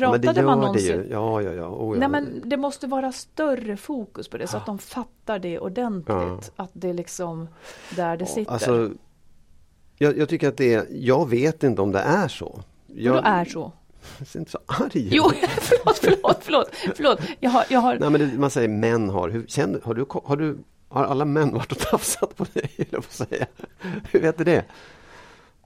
[0.00, 0.96] Men det Pratade gör man det någonsin...
[0.96, 1.08] ju.
[1.10, 1.68] Ja, ja, ja.
[1.68, 2.00] Oh, ja.
[2.00, 6.52] Nej men det måste vara större fokus på det så att de fattar det ordentligt.
[6.56, 7.48] Att det är liksom
[7.96, 8.52] där det sitter.
[8.52, 8.90] Alltså,
[9.98, 12.60] jag, jag tycker att det är, jag vet inte om det är så.
[12.86, 13.72] Jag, då är så.
[14.18, 15.08] Jag inte så arg.
[15.10, 16.68] Jo, förlåt, förlåt, förlåt.
[16.94, 17.20] förlåt.
[17.40, 17.98] Jag har, jag har...
[17.98, 19.28] Nej, men det, man säger män har.
[19.28, 20.58] Hur, känner, har, du, har, du,
[20.88, 22.70] har alla män varit och tafsat på dig?
[22.90, 23.46] Jag säga.
[24.10, 24.64] Hur vet du det?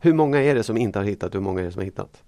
[0.00, 1.34] Hur många är det som inte har hittat?
[1.34, 2.22] Hur många är det som har hittat?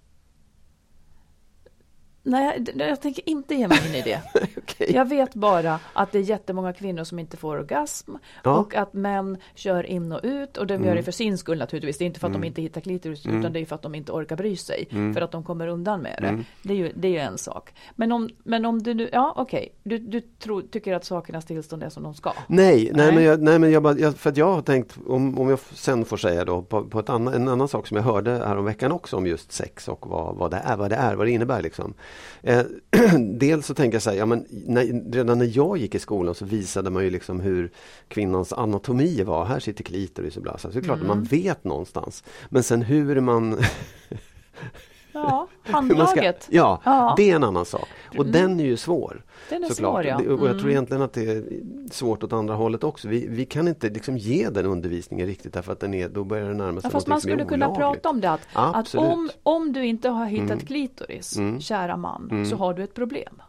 [2.26, 4.20] Nej, jag, tänker inte ge mig in i det.
[4.56, 4.92] Okej.
[4.94, 8.50] Jag vet bara att det är jättemånga kvinnor som inte får orgasm Ja.
[8.58, 11.98] och att män kör in och ut och de gör det för sin skull naturligtvis.
[11.98, 13.94] Det är inte för att de inte hittar klitoris utan det är för att de
[13.94, 16.44] inte orkar bry sig för att de kommer undan med det.
[16.68, 17.74] Det, är ju, det är ju en sak.
[17.94, 21.82] Men om, men om du nu, ja okej, du, du tror, tycker att sakernas tillstånd
[21.82, 22.32] är som de ska.
[22.46, 23.14] Nej, nej, Nej.
[23.14, 25.58] men, jag, nej men jag, bara, jag, för att jag har tänkt, om, om jag
[25.58, 28.92] sen får säga då, på, på ett annan, en annan sak som jag hörde häromveckan
[28.92, 31.62] också om just sex och vad, vad det är, vad det är, vad det innebär
[31.62, 31.94] liksom.
[32.42, 32.62] Eh,
[33.18, 36.34] dels så tänker jag så här, ja men när, redan när jag gick i skolan
[36.34, 37.70] så visade man ju liksom hur
[38.08, 39.44] kvinnans anatomi var.
[39.44, 42.24] Här sitter klitoris och bla, så det är klart att man vet någonstans.
[42.48, 43.56] Men sen hur man
[45.28, 46.42] Ja, handlaget.
[46.42, 47.14] Ska, ja, Ja.
[47.16, 47.88] det är en annan sak.
[48.18, 49.24] Och den är ju svår.
[49.50, 49.92] Den är såklart.
[49.92, 50.18] svår ja.
[50.18, 50.70] Det- Och jag tror Mm.
[50.70, 51.44] egentligen att det är
[51.90, 53.08] svårt åt andra hållet också.
[53.08, 56.48] Vi, vi kan inte liksom ge den undervisningen riktigt därför att den är, då börjar
[56.48, 57.78] det närma sig Ja, fast man skulle kunna olagligt.
[58.02, 61.60] prata om det att, att om, om du inte har hittat klitoris, Mm.
[61.60, 63.42] kära man, så har du ett problem.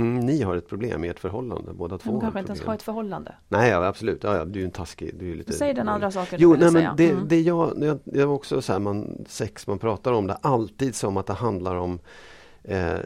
[0.00, 2.74] Mm, ni har ett problem i ert förhållande, båda två har kanske inte ens har
[2.74, 3.34] ett förhållande.
[3.48, 4.24] Nej, ja, absolut.
[4.24, 5.14] Ja, ja, du är en taskig.
[5.18, 5.52] Du är lite...
[5.52, 6.94] Säg den andra saken du Jo, ville nej, men säga.
[6.96, 7.28] det, Mm.
[7.28, 11.16] det jag, jag, jag också så här, man, sex, man pratar om det alltid som
[11.16, 11.98] att det handlar om
[12.64, 12.98] eh,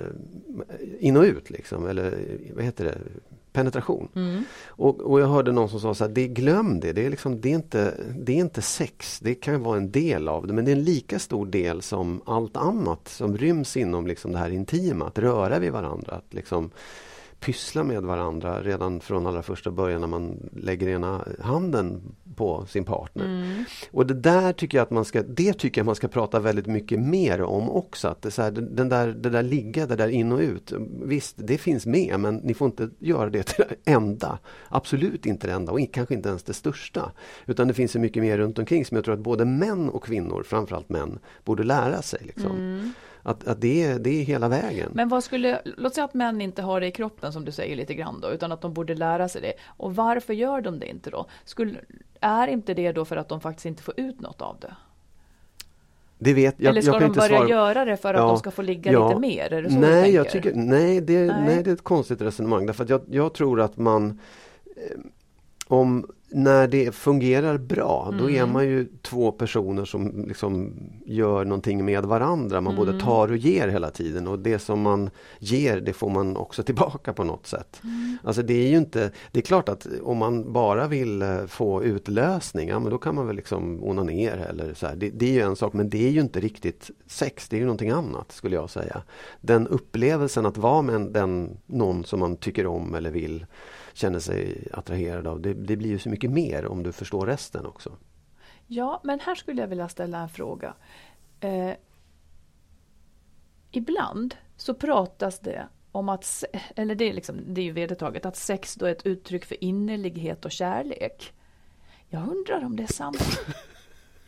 [0.99, 2.19] in och ut liksom, eller
[2.55, 2.99] vad heter det?
[3.53, 4.09] Penetration.
[4.15, 4.45] Mm.
[4.67, 7.41] Och, och jag hörde någon som sa så här, det, glöm det, det är, liksom,
[7.41, 10.65] det, är inte, det är inte sex, det kan vara en del av det men
[10.65, 14.51] det är en lika stor del som allt annat som ryms inom liksom det här
[14.51, 16.71] intima, att röra vid varandra, att liksom
[17.43, 22.03] pyssla med varandra redan från allra första början när man lägger ena handen
[22.37, 23.25] på sin partner.
[23.25, 23.65] Mm.
[23.91, 26.67] Och det där tycker jag att man ska, det tycker jag man ska prata väldigt
[26.67, 28.09] mycket mer om också.
[28.09, 30.73] Att det, så här, den där, det där ligga, det där in och ut.
[31.03, 34.39] Visst, det finns med men ni får inte göra det till det enda.
[34.69, 37.13] Absolut inte det enda och kanske inte ens det största.
[37.47, 40.05] Utan det finns så mycket mer runt omkring som jag tror att både män och
[40.05, 42.21] kvinnor, framförallt män, borde lära sig.
[42.25, 42.93] Liksom.
[43.23, 44.91] Att, att det, är, det är hela vägen.
[44.95, 47.77] Men vad skulle, låt säga att män inte har det i kroppen som du säger
[47.77, 49.53] lite grann då, utan att de borde lära sig det.
[49.67, 51.27] Och varför gör de det inte då?
[51.45, 51.79] Skulle,
[52.21, 54.75] är inte det då för att de faktiskt inte får ut något av det?
[56.19, 57.49] Det vet, jag, Eller ska jag de börja svara.
[57.49, 59.09] göra det för att Ja, de ska få ligga ja.
[59.09, 59.67] lite mer?
[59.71, 61.43] Nej, jag tycker, nej, det, Nej.
[61.47, 61.63] nej.
[61.63, 62.67] det är ett konstigt resonemang.
[62.67, 64.21] Därför att jag, jag tror att man
[64.77, 64.99] eh,
[65.67, 68.53] om när det fungerar bra, då är Mm.
[68.53, 70.73] man ju två personer som liksom
[71.07, 72.61] gör någonting med varandra.
[72.61, 72.87] Man Mm.
[72.87, 76.63] både tar och ger hela tiden och det som man ger det får man också
[76.73, 77.81] tillbaka på något sätt.
[77.85, 78.19] Mm.
[78.25, 81.85] Alltså det är ju inte, det är klart att om man bara vill eh, få
[81.85, 84.87] utlösning, ja men då kan man väl liksom onanera eller så.
[84.97, 87.61] Det, det är ju en sak men det är ju inte riktigt sex, det är
[87.61, 89.03] ju någonting annat skulle jag säga.
[89.41, 93.47] Den upplevelsen att vara med en, den, någon som man tycker om eller vill
[93.93, 97.67] känner sig attraherad av, det, det blir ju så mycket mer om du förstår resten
[97.67, 97.97] också.
[98.67, 100.75] Ja, men här skulle jag vilja ställa en fråga.
[101.41, 101.73] Eh,
[103.71, 106.45] ibland så pratas det om att,
[106.77, 109.65] eller det är, liksom, det är ju vedertaget, att sex då är ett uttryck för
[109.65, 111.33] innerlighet och kärlek.
[112.09, 113.41] Jag undrar om det är sant.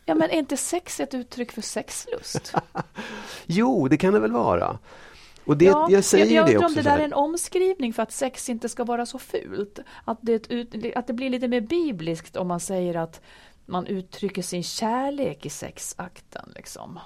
[0.07, 2.53] Ja, men är inte sex ett uttryck för sexlust?
[3.45, 4.79] Jo, det kan det väl vara.
[5.45, 6.79] Och det, ja, jag säger jag, jag det undrar också.
[6.79, 9.79] om det där är en omskrivning för att sex inte ska vara så fult.
[10.05, 13.21] Att det, att det blir lite mer bibliskt om man säger att
[13.65, 16.51] man uttrycker sin kärlek i sexakten.
[16.55, 16.99] Liksom.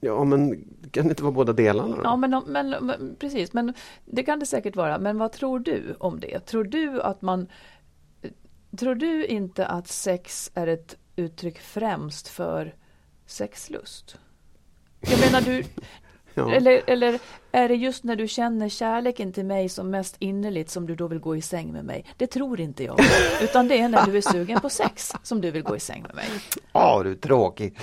[0.00, 2.00] Ja, men kan det inte vara båda delarna?
[2.04, 4.98] Ja, men, men, men precis, men det kan det säkert vara.
[4.98, 6.40] Men vad tror du om det?
[6.40, 7.48] Tror du att man
[8.78, 12.74] Tror du inte att sex är ett uttryck främst för
[13.26, 14.18] sexlust?
[15.00, 15.64] Jag menar du,
[16.34, 16.54] Ja.
[16.54, 17.18] eller, eller
[17.52, 21.06] är det just när du känner kärleken till mig som mest innerligt som du då
[21.06, 22.06] vill gå i säng med mig?
[22.16, 23.00] Det tror inte jag.
[23.42, 26.02] Utan det är när du är sugen på sex som du vill gå i säng
[26.02, 26.28] med mig.
[26.72, 27.78] Ja, du är tråkig.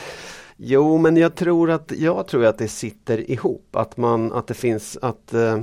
[0.58, 3.76] Jo, men jag tror att, jag tror att det sitter ihop.
[3.76, 5.62] Att, man, att det finns att eh,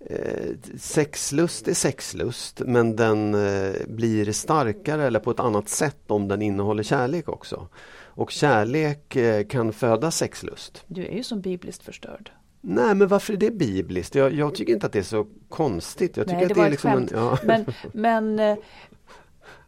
[0.00, 6.28] eh, sexlust är sexlust men den eh, blir starkare eller på ett annat sätt om
[6.28, 7.68] den innehåller kärlek också.
[8.14, 10.84] Och kärlek eh, kan föda sexlust.
[10.86, 12.30] Du är ju som bibliskt förstörd.
[12.60, 14.14] Nej, men varför är det bibliskt?
[14.14, 16.16] Jag, jag tycker inte att det är så konstigt.
[16.16, 17.12] Jag tycker Nej, att det det var är ett liksom skämt.
[17.12, 17.38] en, ja.
[17.44, 18.56] Men, men eh,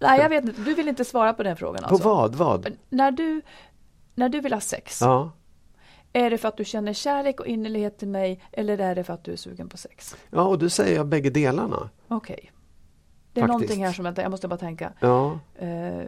[0.00, 0.60] nej, jag vet inte.
[0.60, 2.08] Du vill inte svara på den frågan På alltså?
[2.08, 2.34] vad?
[2.34, 2.72] vad?
[2.88, 3.42] När du,
[4.14, 5.32] när du vill ha sex, Ja.
[6.12, 9.12] är det för att du känner kärlek och innerlighet till mig eller är det för
[9.14, 10.16] att du är sugen på sex?
[10.30, 11.90] ja, och då säger jag bägge delarna.
[12.08, 12.52] Okej.
[13.32, 13.52] Det är Faktiskt.
[13.60, 14.92] någonting här som jag, jag måste bara tänka.
[15.00, 15.38] Ja.
[15.58, 16.02] Eh,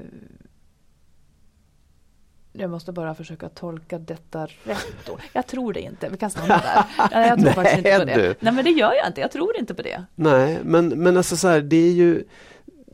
[2.59, 5.19] jag måste bara försöka tolka detta rätt då.
[5.33, 6.09] Jag tror det inte.
[6.09, 6.85] Vi kan stanna där.
[7.13, 8.15] Nej, jag tror Nej, faktiskt inte på det.
[8.15, 8.35] du.
[8.41, 9.21] Nej men det gör jag inte.
[9.21, 10.05] Jag tror inte på det.
[10.15, 12.25] Nej, men, men alltså så här, det är ju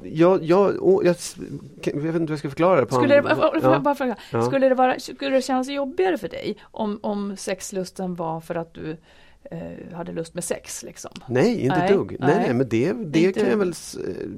[0.05, 1.16] jag, jag, jag,
[1.83, 2.87] jag vet inte hur jag ska förklara det.
[2.87, 3.79] På Skulle det, ja.
[3.79, 4.42] bara fråga, Ja.
[4.42, 8.75] skulle, det vara, skulle det kännas jobbigare för dig om, om sexlusten var för att
[8.75, 8.96] du
[9.94, 10.83] hade lust med sex?
[10.83, 11.11] Liksom?
[11.28, 12.16] Nej, inte Nej, ett dugg.
[12.20, 12.55] Nej, nej.
[12.55, 13.72] men det, det Inte- kan jag väl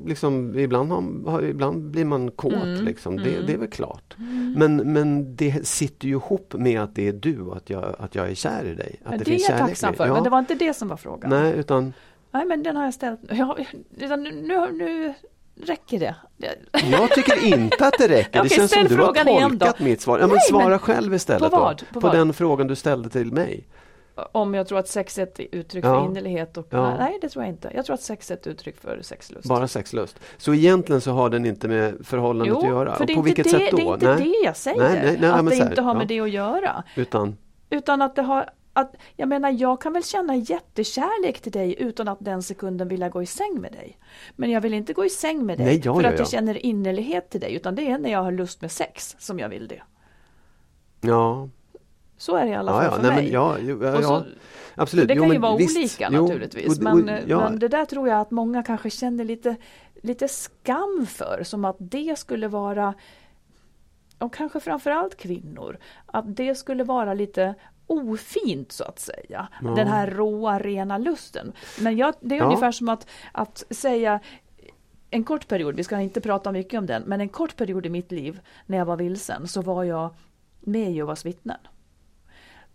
[0.07, 0.93] liksom, ibland,
[1.27, 3.17] har, ibland blir man kåt Mm, liksom.
[3.17, 3.47] Det, mm.
[3.47, 4.15] det är väl klart.
[4.57, 8.15] Men, men det sitter ju ihop med att det är du och att jag, att
[8.15, 9.01] jag är kär i dig.
[9.05, 10.15] Att Ja, det, det finns är jag tacksam för, ja.
[10.15, 11.31] men det var inte det som var frågan.
[11.31, 11.93] Nej, utan
[12.31, 13.21] Nej, men den har jag ställt.
[13.31, 13.59] Ja,
[14.17, 14.33] nu,
[14.73, 15.15] nu,
[15.67, 16.15] räcker det.
[16.91, 18.41] jag tycker inte att det räcker.
[18.41, 20.19] Okej, det känns som du har tolkat mitt svar.
[20.19, 21.79] Ja, men Nej, svara men- själv istället På vad?
[21.93, 22.17] På På, vad?
[22.17, 23.65] den frågan du ställde till mig.
[24.15, 26.01] Om jag tror att sex är ett uttryck Ja.
[26.01, 26.97] för innerlighet och Ja.
[26.97, 27.71] nej, det tror jag inte.
[27.75, 29.49] Jag tror att sex är ett uttryck för sexlust.
[29.49, 30.21] Bara sexlust.
[30.37, 32.95] Så egentligen så har den inte med förhållandet att göra.
[32.95, 33.77] för det är på inte vilket det, sätt då?
[33.77, 34.19] det är inte Nej.
[34.41, 34.79] det jag säger.
[34.81, 36.07] Nej, nej, nej, att det inte har med ja.
[36.07, 36.85] det att göra.
[36.97, 37.37] Utan,
[37.71, 42.09] Utan att det har att, jag menar, jag kan väl känna jättekärlek till dig utan
[42.09, 43.99] att den sekunden vilja gå i säng med dig.
[44.37, 46.27] Men jag vill inte gå i säng med dig Nej, ja, för ja, att jag
[46.27, 46.31] ja.
[46.31, 49.49] känner innerlighet till dig, utan det är när jag har lust med sex som jag
[49.49, 49.83] vill det.
[51.01, 51.49] ja,
[52.17, 53.25] Så är det i alla ja, fall ja, för nej, mig.
[53.25, 54.25] men ja, jo, ja, så- ja
[54.75, 55.09] absolut.
[55.09, 56.79] Det Jo, kan ju men vara visst, olika jo, naturligtvis.
[56.81, 59.57] och- och- men, ja, men det där tror jag att många kanske känner lite,
[60.03, 61.43] lite skam för.
[61.45, 62.95] Som att det skulle vara,
[64.19, 67.55] och kanske framförallt kvinnor, att det skulle vara lite
[67.87, 69.49] ofint så att säga.
[69.77, 71.53] Den här råa rena lusten.
[71.81, 72.45] Men jag, det är Ja.
[72.45, 74.21] ungefär som att, att säga
[75.11, 77.89] en kort period, vi ska inte prata mycket om den, men en kort period i
[77.89, 80.15] mitt liv när jag var vilsen så var jag
[80.61, 81.59] med Jehovas vittnen.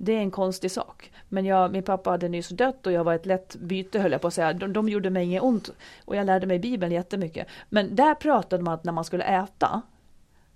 [0.01, 1.11] Det är en konstig sak.
[1.29, 4.21] Men jag, min pappa hade nyss dött och jag var ett lätt byte höll jag
[4.21, 4.53] på att säga.
[4.53, 5.69] De, de gjorde mig inget ont.
[6.05, 7.47] Och jag lärde mig Bibeln jättemycket.
[7.69, 9.81] Men där pratade man att när man skulle äta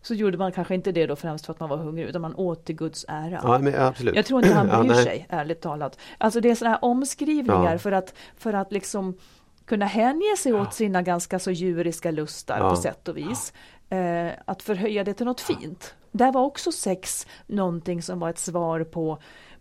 [0.02, 2.36] så gjorde man kanske inte det då främst för att man var hungrig utan man
[2.36, 3.40] åt till Guds ära.
[3.44, 4.16] ja, men absolut.
[4.16, 5.04] Jag tror inte han Ja, bryr nej.
[5.04, 6.00] sig, ärligt talat.
[6.18, 7.78] Alltså det är sådana här omskrivningar Ja.
[7.78, 9.18] för, att, för att liksom
[9.66, 12.70] kunna hänge sig åt sina ganska så djuriska lustar Ja.
[12.70, 13.54] på sätt och vis.
[13.90, 15.96] Eh, att förhöja det till något fint.
[16.14, 19.18] Där var också sex någonting som var ett svar på,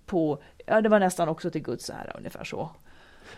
[0.06, 2.70] på ja det var nästan också till Guds ära ungefär så.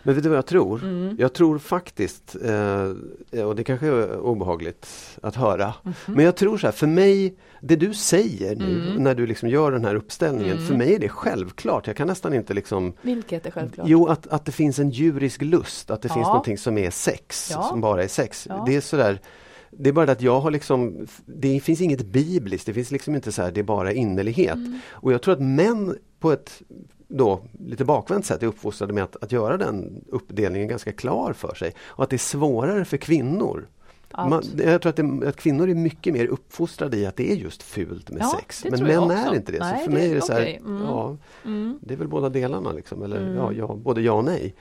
[0.03, 0.83] Men vet du vad jag tror?
[0.83, 1.15] Mm.
[1.19, 4.87] Jag tror faktiskt, eh, och det kanske är obehagligt
[5.23, 5.93] att höra, Mhm.
[6.07, 9.03] men jag tror så här, för mig, det du säger nu Mm.
[9.03, 11.87] när du liksom gör den här uppställningen, för mig är det självklart.
[11.87, 13.87] Jag kan nästan inte liksom Vilket är självklart.
[13.89, 16.27] Jo, att, att det finns en djurisk lust, att det finns Ja.
[16.27, 17.63] någonting som är sex, Ja.
[17.63, 18.47] som bara är sex.
[18.49, 18.63] Ja.
[18.67, 19.19] Det är sådär
[19.77, 23.15] Det är bara det att jag har liksom, det finns inget bibliskt, det finns liksom
[23.15, 24.55] inte så här, det är bara innerlighet.
[24.55, 24.79] Mm.
[24.91, 26.61] Och jag tror att män på ett
[27.07, 31.55] då lite bakvänt sätt är uppfostrade med att, att göra den uppdelningen ganska klar för
[31.55, 31.73] sig.
[31.79, 33.67] Och att det är svårare för kvinnor.
[34.17, 37.35] Man, jag tror att, det, att kvinnor är mycket mer uppfostrade i att det är
[37.35, 38.65] just fult med Ja, sex.
[38.71, 39.59] Men män är inte det.
[39.59, 40.81] Nej, så för det- mig är det så här, mm.
[40.83, 41.79] ja, Mm.
[41.81, 42.71] det är väl båda delarna.
[42.71, 43.35] Liksom, eller, Mm.
[43.35, 44.55] ja, ja, både ja och nej.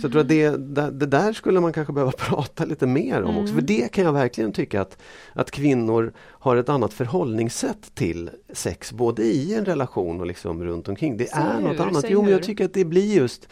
[0.00, 0.50] Så jag tror att det,
[0.90, 3.52] det, där skulle man kanske behöva prata lite mer om också.
[3.52, 3.54] Mm.
[3.54, 4.98] För det kan jag verkligen tycka att,
[5.32, 8.92] att kvinnor har ett annat förhållningssätt till sex.
[8.92, 11.16] Både i en relation och liksom runt omkring.
[11.16, 12.04] Det Säg är hur, något annat.
[12.08, 13.48] Jo men jag tycker att det blir just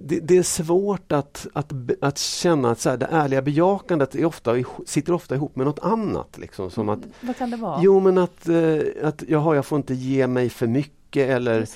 [0.00, 4.24] det, det är svårt att, att, att känna att så här, det ärliga bejakandet är
[4.24, 4.54] ofta,
[4.86, 6.38] sitter ofta ihop med något annat.
[6.38, 7.80] Liksom, som att, Vad kan det vara?
[7.82, 11.66] jo men att, eh, att jaha, jag får inte ge mig för mycket eller.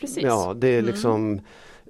[0.00, 0.22] Precis.
[0.22, 1.40] Ja, det är Mm.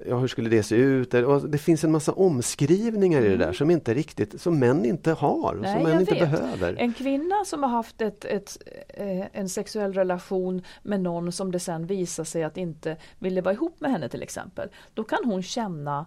[0.08, 1.14] Ja, hur skulle det se ut?
[1.14, 5.12] Och det finns en massa omskrivningar i det där som inte riktigt, som män inte
[5.12, 5.62] har, Mm.
[5.62, 6.20] Nej, som män inte vet.
[6.30, 6.74] behöver.
[6.78, 11.58] En kvinna som har haft ett, ett, eh, en sexuell relation med någon som det
[11.58, 14.68] sen visar sig att inte ville vara ihop med henne till exempel.
[14.94, 16.06] Då kan hon känna,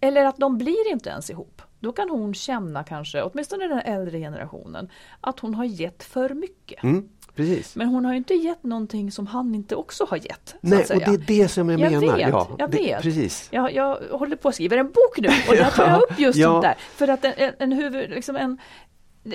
[0.00, 1.62] eller att de blir inte ens ihop.
[1.80, 4.88] Då kan hon känna kanske, åtminstone den äldre generationen,
[5.20, 6.82] att hon har gett för mycket.
[6.84, 7.76] Mm, precis.
[7.76, 10.54] Men hon har inte gett någonting som han inte också har gett.
[10.60, 12.16] Nej, och det är det som jag, Jag menar.
[12.16, 13.02] vet, ja, jag det, vet.
[13.02, 13.48] Precis.
[13.52, 16.38] Jag, jag håller på att skriva en bok nu och där tar jag upp just
[16.38, 16.48] Ja.
[16.48, 16.74] sånt där.
[16.78, 18.58] För att en, en, en huvud, liksom en,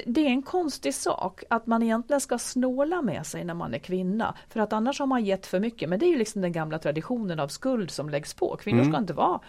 [0.05, 3.77] det är en konstig sak att man egentligen ska snåla med sig när man är
[3.79, 4.35] kvinna.
[4.49, 5.89] För att annars har man gett för mycket.
[5.89, 8.57] Men det är ju liksom den gamla traditionen av skuld som läggs på.
[8.61, 8.91] Kvinnor Mm.
[8.91, 9.39] ska inte vara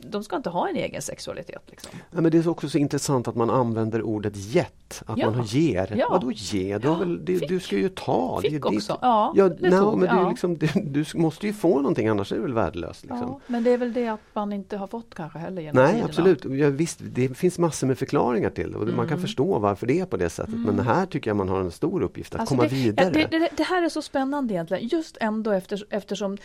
[0.00, 1.62] de ska inte ha en egen sexualitet.
[1.66, 1.90] Liksom.
[2.10, 5.30] Ja, men det är också så intressant att man använder ordet gett, att Ja.
[5.30, 5.94] man ger.
[5.96, 6.06] Ja.
[6.10, 6.78] Vadå ge?
[6.78, 8.38] Du, har väl, det, du ska ju ta.
[8.42, 8.98] Fick det, det, också.
[9.02, 10.28] Ja, ja, det nej, tog, men du, ja.
[10.30, 13.02] liksom, du, du måste ju få någonting annars är det väl värdelöst.
[13.02, 13.20] Liksom.
[13.20, 15.92] Ja, men det är väl det att man inte har fått kanske heller genom Nej
[15.92, 16.08] tiderna.
[16.08, 19.08] absolut, ja, visst det finns massor med förklaringar till det och man Mm.
[19.08, 20.54] kan förstå varför det är på det sättet.
[20.54, 23.06] Men här tycker jag man har en stor uppgift att Alltså komma det, vidare.
[23.20, 26.38] Ja, det, det, det här är så spännande egentligen, just ändå efter, eftersom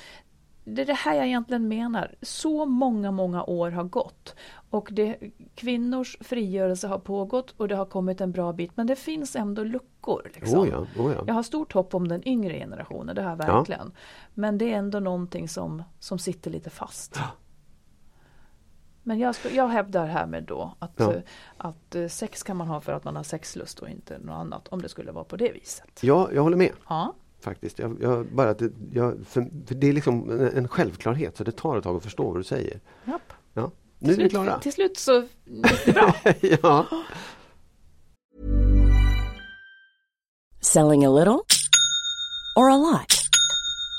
[0.76, 2.16] det är det här jag egentligen menar.
[2.22, 4.36] Så många, många år har gått
[4.70, 5.18] och det,
[5.56, 9.64] kvinnors frigörelse har pågått och det har kommit en bra bit men det finns ändå
[9.64, 10.32] luckor.
[10.36, 10.60] Liksom.
[10.60, 11.24] Oh ja, oh ja.
[11.28, 13.56] Jag har stort hopp om den yngre generationen, det har jag Ja.
[13.58, 13.92] verkligen.
[14.34, 17.20] Men det är ändå någonting som, som sitter lite fast.
[19.04, 21.14] Men jag, ska, jag hävdar härmed då att, Ja.
[21.58, 24.68] att eh, sex kan man ha för att man har sexlust och inte något annat
[24.68, 26.00] om det skulle vara på det viset.
[26.04, 27.14] Ja, jag håller med Ja.
[27.42, 27.80] Faktiskt.
[27.80, 31.44] Jag, jag, bara att det, jag, för, för det är liksom en, en självklarhet så
[31.44, 32.80] det tar ett tag att förstå vad du säger.
[33.06, 33.34] Japp.
[33.54, 33.72] Ja.
[34.00, 34.60] Nu är vi Slut- klara.
[34.60, 36.14] Till slut så gick det bra.
[36.62, 36.86] ja.
[40.62, 41.40] Selling a little
[42.56, 43.19] or a lot?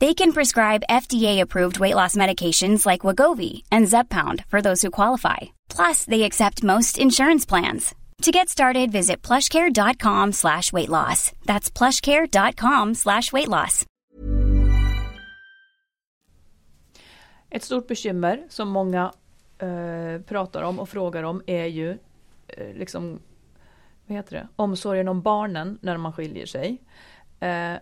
[0.00, 5.36] They can prescribe FDA-approved weight loss medications like Wagovi and Zeppound for those who qualify.
[5.68, 7.94] Plus, they accept most insurance plans.
[8.22, 11.32] To get started, visit plushcare.com slash weight loss.
[11.46, 13.84] That's plushcare.com slash weight loss.
[17.50, 19.12] Ett stort bekymmer som många
[19.58, 21.98] eh, pratar om och frågar om är ju
[22.48, 23.20] eh, liksom,
[24.06, 24.48] vad heter det?
[24.56, 26.82] omsorgen om barnen när man skiljer sig.
[27.40, 27.74] Eh,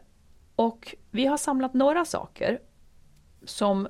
[0.56, 2.60] och vi har samlat några saker
[3.44, 3.88] som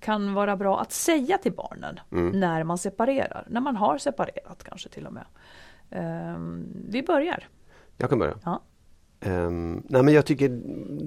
[0.00, 2.00] kan vara bra att säga till barnen
[2.32, 3.46] när man separerar.
[3.50, 5.26] När man har separerat kanske till och med.
[5.90, 6.38] Eh,
[6.88, 7.48] vi börjar.
[7.96, 8.38] Jag kan börja.
[8.44, 8.62] Ja.
[9.20, 10.48] Ehm, nej men jag tycker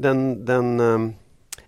[0.01, 1.13] den, den ehm,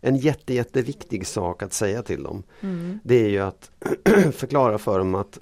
[0.02, 2.44] en jätte, jätteviktig sak att säga till dem.
[2.62, 3.00] Mm.
[3.04, 3.72] Det är ju att
[4.34, 5.40] förklara för dem att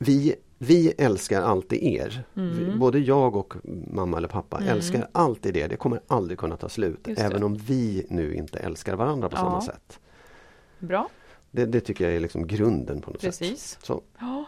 [0.00, 2.22] vi, vi älskar alltid er.
[2.36, 2.58] Mm.
[2.58, 3.54] Vi- Både jag och
[3.92, 5.68] mamma eller pappa älskar alltid er.
[5.68, 7.08] Det kommer aldrig kunna ta slut.
[7.16, 9.40] Även om vi nu inte älskar varandra på Ja.
[9.40, 10.00] samma sätt.
[10.78, 11.08] Bra,
[11.50, 13.38] Det, det tycker jag är liksom grunden på något sätt.
[13.38, 13.78] precis.
[13.82, 14.02] Så.
[14.18, 14.44] Ja.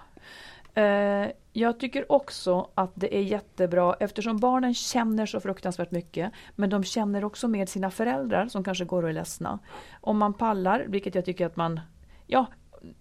[0.82, 6.70] Eh, jag tycker också att det är jättebra eftersom barnen känner så fruktansvärt mycket men
[6.70, 9.58] de känner också med sina föräldrar som kanske går och är ledsna.
[10.00, 11.80] Om man pallar, vilket jag tycker att man
[12.26, 12.46] Ja,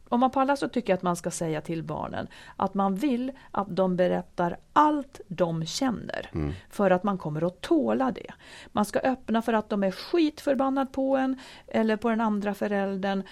[0.10, 3.32] om man pallar så tycker jag att man ska säga till barnen att man vill
[3.52, 6.30] att de berättar allt de känner.
[6.70, 8.32] För att man kommer att tåla det.
[8.72, 13.24] Man ska öppna för att de är skitförbannad på en eller på den andra föräldern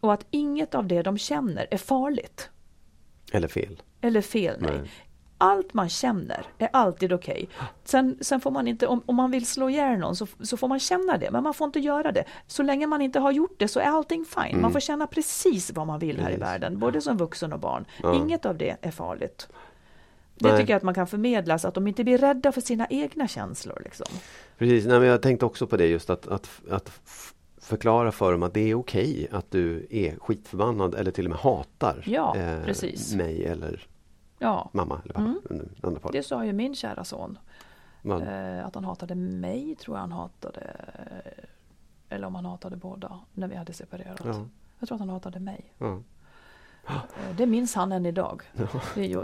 [0.00, 2.50] och att inget av det de känner är farligt.
[3.32, 3.82] Eller fel.
[4.00, 4.70] Eller fel, nej.
[4.78, 4.90] Nej.
[5.42, 7.48] Allt man känner är alltid okej.
[7.84, 10.68] Sen, sen får man inte, om, om man vill slå ihjäl någon så, så får
[10.68, 12.24] man känna det, men man får inte göra det.
[12.46, 14.60] Så länge man inte har gjort det så är allting fine.
[14.60, 16.40] Man får känna precis vad man vill här i Mm.
[16.40, 16.52] Precis.
[16.54, 17.84] världen, både som vuxen och barn.
[18.02, 18.14] Ja.
[18.14, 19.48] Inget av det är farligt.
[20.34, 20.60] Det Nej.
[20.60, 23.28] tycker jag att man kan förmedla så att de inte blir rädda för sina egna
[23.28, 23.82] känslor.
[23.84, 24.06] Liksom.
[24.58, 26.90] Precis, Nej, men jag tänkte också på det just att, att, att
[27.60, 31.38] förklara för dem att det är okej att du är skitförbannad eller till och med
[31.38, 33.14] hatar eh, Ja, precis.
[33.14, 33.86] mig eller
[34.42, 35.54] Ja, mamma eller pappa.
[35.54, 35.68] Mm.
[35.82, 37.38] Andra det sa ju min kära son.
[38.02, 40.76] Man, Eh, att han hatade mig, tror jag han hatade.
[42.08, 44.20] Eller om han hatade båda, när vi hade separerat.
[44.24, 44.44] ja,
[44.78, 45.74] Jag tror att han hatade mig.
[45.78, 46.00] ja.
[46.88, 48.42] Eh, Det minns han än idag.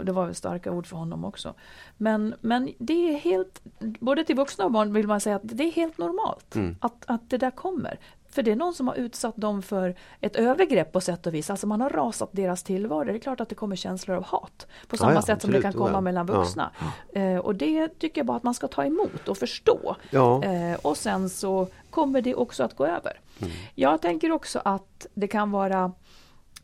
[0.03, 1.53] Det var väl starka ord för honom också.
[1.97, 3.61] Men, men det är helt,
[3.99, 6.75] både till vuxna och barn vill man säga att det är helt normalt Mm.
[6.81, 7.99] att, att det där kommer.
[8.29, 11.49] För det är någon som har utsatt dem för ett övergrepp på sätt och vis.
[11.49, 13.03] Alltså man har rasat deras tillvaro.
[13.03, 14.67] Det är klart att det kommer känslor av hat.
[14.87, 15.75] På samma ja, sätt som det absolut.
[15.75, 16.01] kan komma ja.
[16.01, 16.33] mellan Ja.
[16.33, 16.71] vuxna.
[17.13, 19.95] Eh, och det tycker jag bara att man ska ta emot och förstå.
[20.09, 20.43] Ja.
[20.43, 23.19] Eh, och sen så kommer det också att gå över.
[23.39, 23.53] Mm.
[23.75, 25.91] Jag tänker också att det kan vara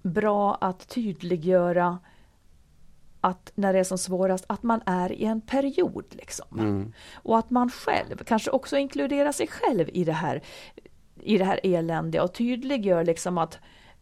[0.01, 1.99] bra att tydliggöra
[3.21, 6.05] att när det är som svårast, att man är i en period.
[6.09, 6.59] Liksom.
[6.59, 6.93] Mm.
[7.13, 10.41] Och att man själv kanske också inkluderar sig själv i det här,
[11.25, 13.59] i det här eländiga och tydliggör liksom att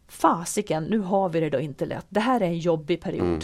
[0.08, 2.06] fasiken, nu har vi det då inte lätt.
[2.08, 3.26] Det här är en jobbig period.
[3.26, 3.40] Mm.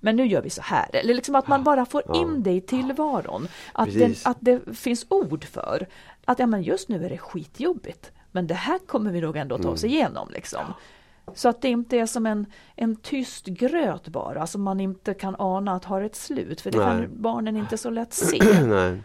[0.00, 0.88] Men nu gör vi så här.
[0.96, 3.48] Eller liksom att man bara får in det i tillvaron.
[3.72, 4.26] Att det, Precis.
[4.26, 5.86] att det finns ord för
[6.24, 8.12] att ja, men just nu är det skitjobbigt.
[8.32, 9.94] Men det här kommer vi nog ändå ta oss Mm.
[9.96, 10.28] igenom.
[10.30, 10.60] Liksom.
[11.34, 12.46] Så att det inte är som en,
[12.76, 16.60] en tyst gröt bara, som man inte kan ana att har ett slut.
[16.60, 16.86] För det Nej.
[16.86, 18.38] kan barnen inte så lätt se.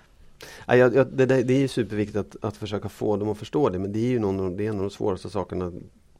[0.67, 3.79] Ja, jag, det, det är ju superviktigt att, att försöka få dem att förstå det
[3.79, 5.71] men det är ju någon, det är en av de svåraste sakerna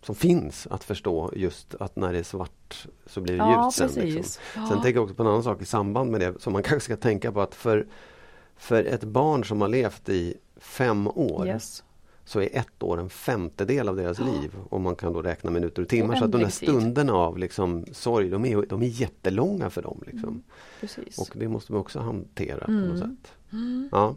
[0.01, 3.93] som finns att förstå just att när det är svart så blir det Ja, ljust
[3.93, 4.05] sen.
[4.05, 4.41] Liksom.
[4.55, 4.67] Ja.
[4.69, 6.85] Sen tänker jag också på en annan sak i samband med det som man kanske
[6.93, 7.87] ska tänka på att för,
[8.57, 11.83] för ett barn som har levt i fem år Yes.
[12.25, 15.81] så är ett år en femtedel av deras liv och man kan då räkna minuter
[15.81, 16.15] och timmar.
[16.15, 20.03] Så att de där stunderna av liksom sorg, de är, de är jättelånga för dem.
[20.07, 20.43] Liksom.
[20.79, 21.17] Precis.
[21.17, 22.87] Och det måste man också hantera på Mm.
[22.89, 23.31] något sätt.
[23.91, 24.15] Ja.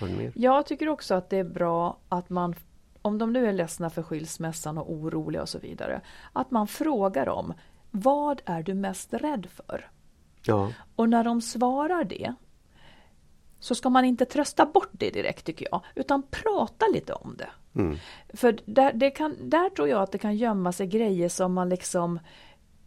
[0.00, 0.32] Ni mer?
[0.34, 2.54] Jag tycker också att det är bra att man,
[3.02, 6.00] om de nu är ledsna för skilsmässan och oroliga och så vidare,
[6.32, 7.54] att man frågar dem,
[7.90, 9.90] vad är du mest rädd för?
[10.46, 10.72] Ja.
[10.96, 12.34] Och när de svarar det
[13.62, 17.80] så ska man inte trösta bort det direkt tycker jag, utan prata lite om det.
[17.80, 17.98] Mm.
[18.34, 21.68] För där, det kan, där tror jag att det kan gömma sig grejer som man
[21.68, 22.18] liksom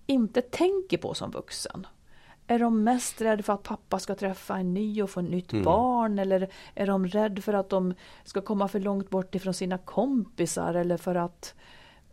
[0.06, 1.88] inte tänker på som vuxen.
[2.48, 5.64] Är de mest rädda för att pappa ska träffa en ny och få ett nytt
[5.64, 6.20] barn?
[6.20, 7.94] Eller är de rädda för att de
[8.24, 10.74] ska komma för långt bort ifrån sina kompisar?
[10.74, 11.54] Eller för att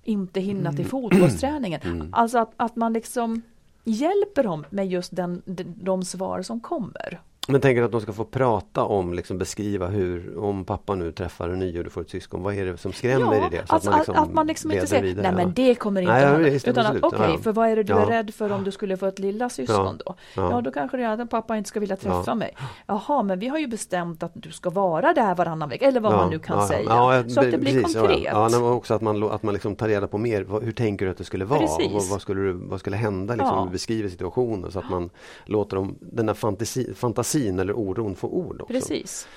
[0.03, 1.81] inte hinna till fotbollsträningen?
[2.13, 3.43] Alltså att, att man liksom
[3.85, 7.21] hjälper dem med just den, de, de svar som kommer.
[7.49, 11.49] Men tänker att de ska få prata om, liksom beskriva hur, om pappa nu träffar
[11.49, 13.65] en ny och du får ett syskon, vad är det som skrämmer i det?
[13.67, 15.53] alltså att, att man liksom inte säger, vidare, nej men ja.
[15.69, 16.49] det kommer inte Nej, ja, hända.
[16.49, 17.39] Utan att absolut, okej, ja.
[17.39, 18.01] för vad är det du Ja.
[18.03, 20.15] är rädd för om du skulle få ett lilla syskon då?
[20.37, 20.51] Ja.
[20.51, 22.35] Ja, då kanske det är att pappa inte ska vilja träffa Ja.
[22.35, 22.57] mig.
[22.87, 26.13] Jaha, men vi har ju bestämt att du ska vara där varannan vecka, eller vad
[26.13, 26.85] Ja, man nu kan ja, säga.
[26.89, 28.23] ja, ja, så att det blir precis, konkret.
[28.25, 31.05] Ja, ja, men också att man, att man liksom tar reda på mer, hur tänker
[31.07, 31.61] du att det skulle vara?
[31.91, 33.35] Vad, vad, skulle, vad skulle hända?
[33.35, 33.69] Liksom, Ja.
[33.73, 35.11] Beskriver situationen så att man
[35.45, 38.73] låter dem, den där fantasi, fantasin eller oron få ord också.
[38.73, 39.29] Precis.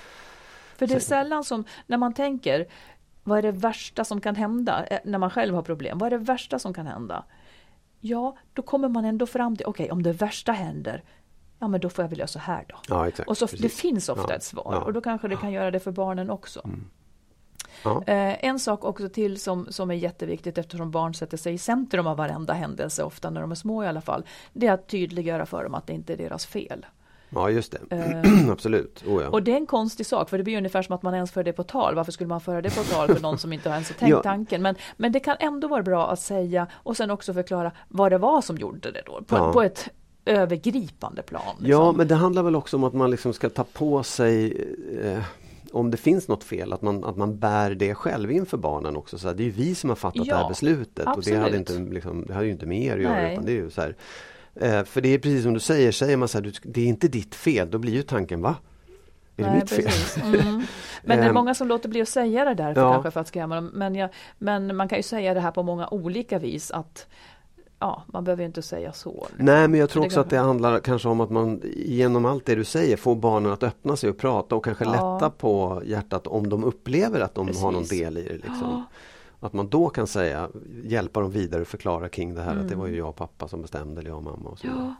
[0.76, 2.66] För det är sällan som, när man tänker,
[3.24, 5.98] vad är det värsta som kan hända eh, när man själv har problem?
[5.98, 7.24] Vad är det värsta som kan hända?
[8.00, 11.02] Ja, då kommer man ändå fram till, okej, om det värsta händer,
[11.58, 12.76] ja men då får jag väl göra så här då.
[12.88, 13.28] Ja, exakt.
[13.28, 14.80] Och så, det finns ofta Ja, ett svar ja.
[14.80, 16.68] och då kanske det kan göra det för barnen också.
[17.84, 18.02] Ja.
[18.06, 22.06] Eh, en sak också till som, som är jätteviktigt eftersom barn sätter sig i centrum
[22.06, 25.46] av varenda händelse, ofta när de är små i alla fall, det är att tydliggöra
[25.46, 26.86] för dem att det inte är deras fel.
[27.28, 27.96] Ja, just det.
[27.96, 29.04] Eh, Absolut.
[29.06, 29.28] Oh, ja.
[29.28, 31.44] Och det är en konstig sak för det blir ungefär som att man ens för
[31.44, 31.94] det på tal.
[31.94, 34.22] Varför skulle man föra det på tal för någon som inte har ens tänkt Ja.
[34.22, 34.62] tanken?
[34.62, 38.18] Men, men det kan ändå vara bra att säga och sen också förklara vad det
[38.18, 39.22] var som gjorde det då.
[39.26, 39.52] På, Ja.
[39.52, 39.88] på ett
[40.24, 41.42] övergripande plan.
[41.58, 41.96] Ja, liksom.
[41.96, 44.52] men det handlar väl också om att man liksom ska ta på sig
[45.02, 45.22] eh,
[45.72, 49.18] om det finns något fel, att man, att man bär det själv inför barnen också.
[49.18, 51.46] Så här, det är vi som har fattat det Ja, här beslutet och det hade,
[51.46, 51.70] absolut.
[51.70, 53.32] inte, liksom, det hade ju inte med er att göra.
[53.32, 53.94] Utan det är ju så här,
[54.60, 57.08] eh, för det är precis som du säger, säger man så här, det är inte
[57.08, 58.54] ditt fel, då blir ju tanken va?
[59.36, 59.84] Är det Nej, mitt fel?
[59.84, 60.16] precis.
[60.22, 60.62] Mm.
[61.04, 61.34] Men det är Ehm.
[61.34, 62.92] många som låter bli att säga det där för Ja.
[62.92, 63.70] kanske för att skrämma dem.
[63.74, 67.06] Men, jag, men man kan ju säga det här på många olika vis att
[67.78, 69.26] ja, man behöver ju inte säga så.
[69.36, 72.54] Nej men jag tror också att det handlar kanske om att man genom allt det
[72.54, 74.90] du säger får barnen att öppna sig och prata och kanske Ja.
[75.14, 77.98] lätta på hjärtat om de upplever att de har någon Precis.
[78.00, 78.34] del i det.
[78.34, 78.54] Liksom.
[78.62, 78.84] Ja.
[79.40, 80.50] Att man då kan säga,
[80.84, 82.78] hjälpa dem vidare och förklara kring det här att det Mm.
[82.78, 84.48] var ju jag och pappa som bestämde eller jag och mamma.
[84.50, 84.66] Och så.
[84.66, 84.94] vidare.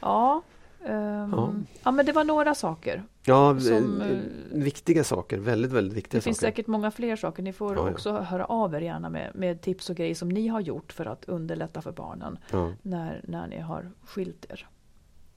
[0.00, 0.42] Ja,
[0.80, 1.52] ja, ehm, Ja.
[1.82, 3.02] ja men det var några saker.
[3.24, 4.18] Ja, Som, eh, eh,
[4.50, 6.46] viktiga saker, väldigt väldigt viktiga Det finns saker.
[6.48, 7.42] säkert många fler saker.
[7.42, 7.92] Ni får Ja, ja.
[7.92, 11.06] också höra av er gärna med, med tips och grejer som ni har gjort för
[11.06, 12.72] att underlätta för barnen Ja.
[12.82, 14.66] när, när ni har skilt er.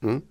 [0.00, 0.22] Mm.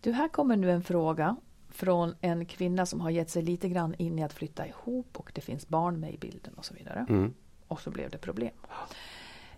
[0.00, 1.36] Du, här kommer nu en fråga
[1.70, 5.30] från en kvinna som har gett sig lite grann in i att flytta ihop och
[5.34, 7.06] det finns barn med i bilden och så vidare.
[7.08, 7.34] Mm.
[7.68, 8.52] Och så blev det problem.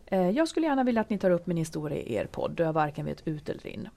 [0.07, 2.63] Eh, Jag skulle gärna vilja att ni tar upp min historia i er podd då
[2.63, 3.89] jag varken vet ut eller in.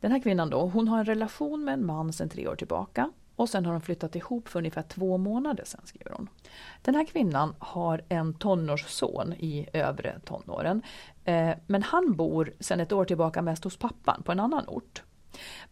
[0.00, 3.10] Den här kvinnan då, hon har en relation med en man sedan tre år tillbaka
[3.36, 6.28] och sen har de flyttat ihop för ungefär två månader sedan skriver hon.
[6.82, 10.82] Den här kvinnan har en tonårsson i övre tonåren.
[11.24, 15.02] Eh, Men han bor sedan ett år tillbaka mest hos pappan på en annan ort.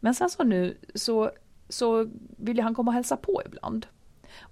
[0.01, 1.31] Men sen så nu så,
[1.71, 3.87] så vill han komma och hälsa på ibland.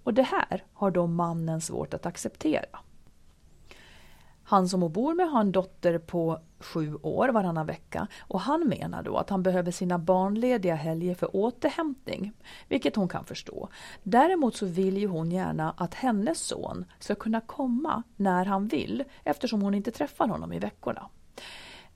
[0.05, 2.79] Och det här har då mannen svårt att acceptera.
[4.49, 8.69] Han som hon bor med har en dotter på sju år varannan vecka och han
[8.69, 12.33] menar då att han behöver sina barnlediga helger för återhämtning,
[12.69, 13.69] vilket hon kan förstå.
[14.03, 19.05] Däremot så vill ju hon gärna att hennes son ska kunna komma när han vill
[19.25, 21.09] eftersom hon inte träffar honom i veckorna.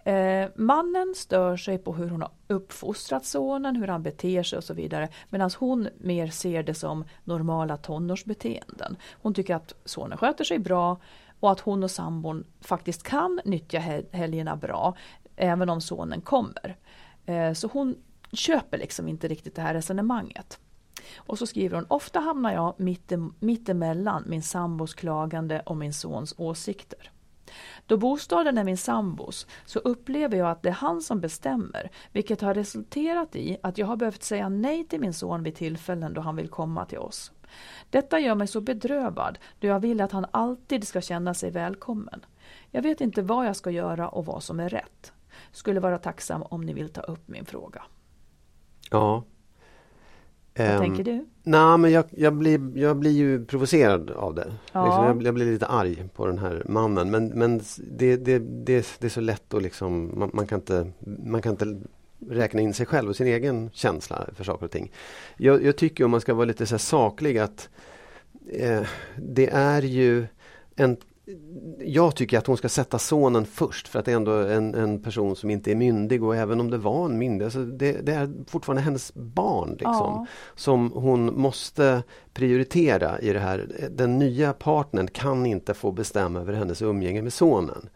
[0.04, 4.64] Eh, mannen stör sig på hur hon har uppfostrat sonen, hur han beter sig och
[4.64, 5.08] så vidare.
[5.30, 8.96] Medan hon mer ser det som normala tonårsbeteenden.
[9.12, 10.96] Hon tycker att sonen sköter sig bra
[11.40, 14.96] och att hon och sambon faktiskt kan nyttja hel- helgerna bra
[15.36, 16.76] även om sonen kommer.
[17.26, 17.96] Eh, så hon
[18.32, 20.58] köper liksom inte riktigt det här resonemanget.
[21.16, 26.34] Och så skriver hon, ofta hamnar jag mitt- mittemellan min sambos klagande och min sons
[26.38, 27.10] åsikter.
[27.86, 32.40] Då bostaden är min sambos så upplever jag att det är han som bestämmer, vilket
[32.40, 36.20] har resulterat i att jag har behövt säga nej till min son vid tillfällen då
[36.20, 37.32] han vill komma till oss.
[37.90, 42.24] Detta gör mig så bedrövad då jag vill att han alltid ska känna sig välkommen.
[42.70, 45.12] Jag vet inte vad jag ska göra och vad som är rätt.
[45.52, 47.82] Skulle vara tacksam om ni vill ta upp min fråga.
[48.90, 49.24] Ja.
[50.54, 51.26] Vad Ehm, tänker du?
[51.42, 54.52] Nej men jag, jag, blir, jag blir ju provocerad av det.
[54.72, 54.84] Ja.
[54.84, 58.86] Liksom, jag, jag blir lite arg på den här mannen men, men det, det, det,
[58.98, 60.86] det är så lätt att liksom, man, man, kan inte,
[61.24, 61.80] man kan inte
[62.30, 64.92] räkna in sig själv och sin egen känsla för saker och ting.
[65.36, 67.68] Jag, jag tycker om man ska vara lite så saklig att
[68.52, 68.82] eh,
[69.16, 70.26] det är ju
[70.76, 70.96] en
[71.78, 75.02] jag tycker att hon ska sätta sonen först för att det är ändå en, en
[75.02, 78.12] person som inte är myndig och även om det var en myndig, alltså det, det
[78.12, 80.26] är fortfarande hennes barn liksom, Ja.
[80.54, 82.02] som hon måste
[82.34, 83.88] prioritera i det här.
[83.90, 87.88] Den nya partnern kan inte få bestämma över hennes umgänge med sonen.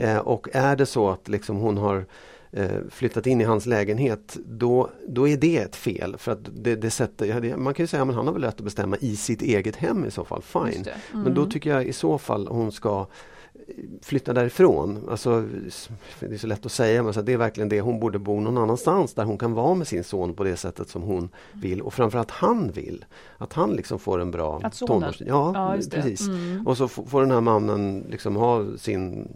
[0.00, 2.06] Eh, och är det så att liksom hon har
[2.90, 6.16] flyttat in i hans lägenhet då, då är det ett fel.
[6.18, 8.64] För att det, det sätter, man kan ju säga att han har väl rätt att
[8.64, 10.82] bestämma i sitt eget hem i så fall, fine.
[10.82, 10.94] Det.
[11.12, 13.06] Men då tycker jag i så fall hon ska
[14.02, 15.08] flytta därifrån.
[15.10, 15.40] Alltså,
[16.20, 17.80] det är så lätt att säga men så det är verkligen det.
[17.80, 20.88] Hon borde bo någon annanstans där hon kan vara med sin son på det sättet
[20.88, 23.04] som hon vill och framförallt han vill.
[23.38, 25.20] Att han liksom får en bra Att tonårs...
[25.20, 26.28] Ja, Ja, precis.
[26.28, 26.66] Mm.
[26.66, 29.28] Och så får den här mannen liksom ha sin,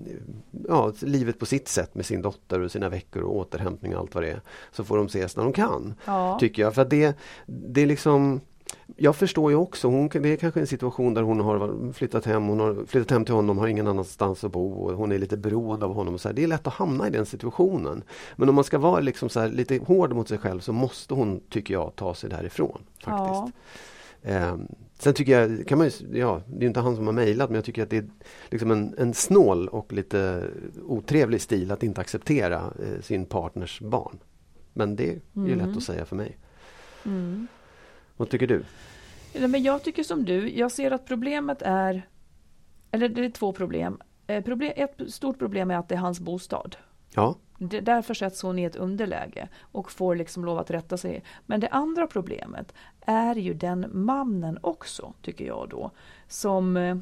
[0.68, 4.14] ja, livet på sitt sätt med sin dotter och sina veckor och återhämtning och allt
[4.14, 4.40] vad det är.
[4.72, 5.94] Så får de ses när de kan.
[6.04, 6.38] Ja.
[6.40, 6.74] Tycker jag.
[6.74, 8.40] För det, det är liksom
[8.96, 12.46] jag förstår ju också, hon, det är kanske en situation där hon har flyttat hem,
[12.46, 15.36] hon har flyttat hem till honom, har ingen annanstans att bo och hon är lite
[15.36, 16.14] beroende av honom.
[16.14, 16.34] Och så här.
[16.34, 18.02] Det är lätt att hamna i den situationen.
[18.36, 21.14] Men om man ska vara liksom så här, lite hård mot sig själv så måste
[21.14, 22.80] hon, tycker jag, ta sig därifrån.
[23.04, 23.04] faktiskt.
[23.10, 23.50] Ja.
[24.22, 24.66] Ehm,
[24.98, 27.54] sen tycker jag, kan man ju, ja, det är inte han som har mejlat men
[27.54, 28.06] jag tycker att det är
[28.50, 30.42] liksom en, en snål och lite
[30.86, 34.18] otrevlig stil att inte acceptera eh, sin partners barn.
[34.72, 35.58] Men det är ju Mm.
[35.68, 36.36] lätt att säga för mig.
[37.04, 37.46] Mm.
[38.16, 38.64] Vad tycker du?
[39.34, 42.08] Nej, Men jag tycker som du, jag ser att problemet är,
[42.90, 44.00] eller det är två problem.
[44.26, 44.72] Eh, problem.
[44.76, 46.76] Ett stort problem är att det är hans bostad.
[47.14, 51.24] Ja, Det, därför sätts hon i ett underläge och får liksom lov att rätta sig.
[51.46, 55.90] Men det andra problemet är ju den mannen också, tycker jag då,
[56.28, 56.76] som...
[56.76, 56.96] Eh,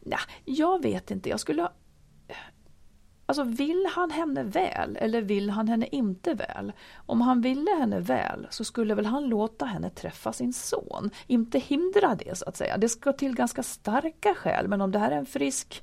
[0.00, 1.68] ja, jag vet inte, jag skulle...
[3.38, 6.72] Alltså vill han henne väl eller vill han henne inte väl?
[7.06, 11.58] Om han ville henne väl så skulle väl han låta henne träffa sin son, inte
[11.58, 12.76] hindra det så att säga.
[12.76, 15.82] Det ska till ganska starka skäl, men om det här är en frisk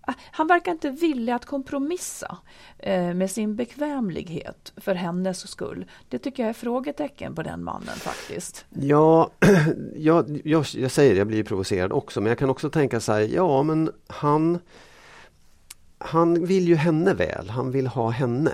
[0.00, 2.38] ah, han verkar inte villig att kompromissa
[2.78, 5.86] eh, med sin bekvämlighet för hennes skull.
[6.08, 8.64] Det tycker jag är frågetecken på den mannen faktiskt.
[8.70, 9.30] Ja,
[9.96, 13.12] jag, jag, jag säger det, jag blir provocerad också, men jag kan också tänka så
[13.12, 14.58] här, ja men han
[15.98, 18.52] han vill ju henne väl, han vill ha henne.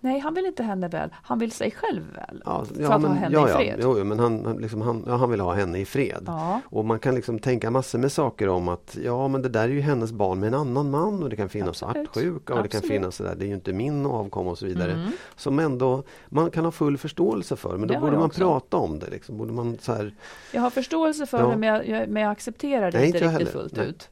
[0.00, 1.10] Nej, han vill inte henne väl.
[1.22, 2.42] Han vill sig själv väl.
[2.44, 3.78] Ja, för ja, att men, ha henne ja, i fred.
[3.82, 6.30] Jo, jo, men han, liksom, han, ja, han vill ha henne i fred.
[6.64, 9.68] Och man kan liksom tänka massor med saker om att ja men det där är
[9.68, 12.08] ju hennes barn med en annan man och det kan finnas Absolut.
[12.12, 14.92] svartsjuka och det kan finnas sådär, det är ju inte min avkomma och så vidare.
[14.92, 15.10] Mm.
[15.36, 18.40] Som ändå man kan ha full förståelse för men då borde man också.
[18.40, 19.10] prata om det.
[19.10, 19.36] Liksom.
[19.38, 20.14] Borde man så här,
[20.52, 23.28] Jag har förståelse för det men jag, jag, men jag accepterar det Nej, inte inte
[23.28, 23.60] riktigt heller.
[23.62, 23.86] fullt Nej.
[23.86, 24.10] ut.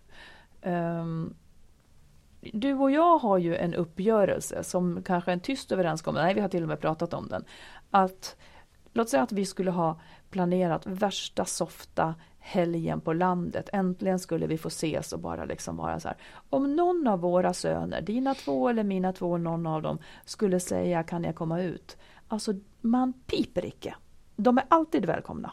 [0.62, 1.34] Ehm,
[2.52, 6.40] du och jag har ju en uppgörelse som kanske är en tyst överenskommelse, nej vi
[6.40, 7.44] har till och med pratat om den.
[7.90, 8.36] Att,
[8.92, 13.68] låt säga att vi skulle ha planerat värsta softa helgen på landet.
[13.72, 16.16] Äntligen skulle vi få ses och bara liksom vara så här.
[16.50, 21.02] Om någon av våra söner, dina två eller mina två, någon av dem skulle säga
[21.02, 21.96] kan jag komma ut?
[22.28, 23.94] Alltså man piper icke.
[24.36, 25.52] De är alltid välkomna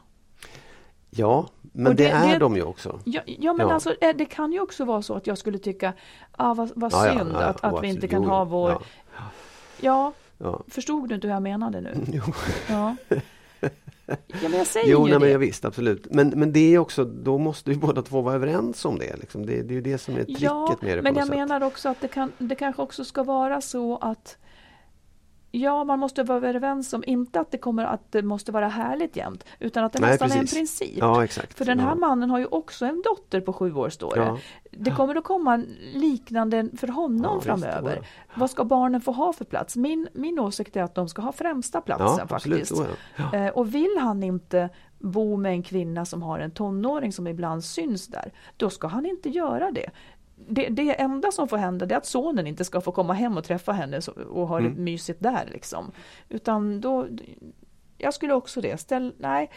[1.10, 3.00] ja, men det, det- är det- de ju också.
[3.04, 3.74] Ja, ja men Ja.
[3.74, 5.94] alltså eh, det kan ju också vara så att jag skulle tycka,
[6.32, 8.84] ah, vad, vad Ja, synd att, att vi inte kan Jo, ha vår...
[9.80, 10.14] ja.
[10.68, 11.94] Förstod du inte hur jag menade nu?
[12.14, 12.22] Jo.
[12.70, 12.96] Ja,
[13.62, 13.70] ja
[14.42, 15.30] men jag säger Jo, ju nej, men det.
[15.30, 16.08] jag visst, absolut.
[16.12, 19.16] Men, men det är också, då måste ju båda två vara överens om det.
[19.20, 19.46] Liksom.
[19.46, 21.36] Det, det är ju det som är tricket med det men jag sätt.
[21.36, 24.38] menar också att det, kan, det kanske också ska vara så att
[25.52, 29.16] Ja, man måste vara överens om, inte att det kommer att det måste vara härligt
[29.16, 30.58] jämt, utan att det Nej, nästan är en precis.
[30.58, 30.98] princip.
[30.98, 31.28] Ja.
[31.56, 31.96] För den här ja.
[31.96, 34.22] mannen har ju också en dotter på sju år står det.
[34.22, 34.38] Ja.
[34.72, 38.08] Det kommer att komma liknande för honom framöver.
[38.34, 39.76] Vad ska barnen få ha för plats?
[39.76, 42.60] Min, min åsikt är att de ska ha främsta platsen absolut.
[42.60, 42.82] faktiskt.
[42.82, 42.88] Oh.
[43.16, 43.38] Ja.
[43.38, 44.70] Eh, Och vill han inte
[45.00, 49.06] bo med en kvinna som har en tonåring som ibland syns där, då ska han
[49.06, 49.90] inte göra det.
[50.48, 53.38] Det, det enda som får hända det är att sonen inte ska få komma hem
[53.38, 54.76] och träffa henne och ha Mm.
[54.76, 55.92] det mysigt där liksom.
[56.30, 57.08] Utan då,
[57.98, 58.78] jag skulle också det.
[58.80, 59.50] Ställ, nej,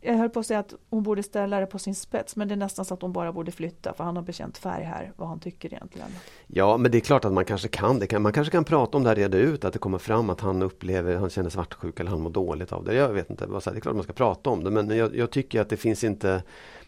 [0.00, 2.54] jag höll på att säga att hon borde ställa det på sin spets men det
[2.54, 5.28] är nästan så att hon bara borde flytta för han har bekänt färg här vad
[5.28, 6.08] han tycker egentligen.
[6.46, 8.18] Ja, men det är klart att man kanske kan det.
[8.18, 10.62] Man kanske kan prata om det här, reda ut att det kommer fram att han
[10.62, 12.94] upplever, han känner svartsjuka eller han mår dåligt av det.
[12.94, 15.30] Jag vet inte, det är klart att man ska prata om det men jag, jag
[15.30, 16.42] tycker att det finns inte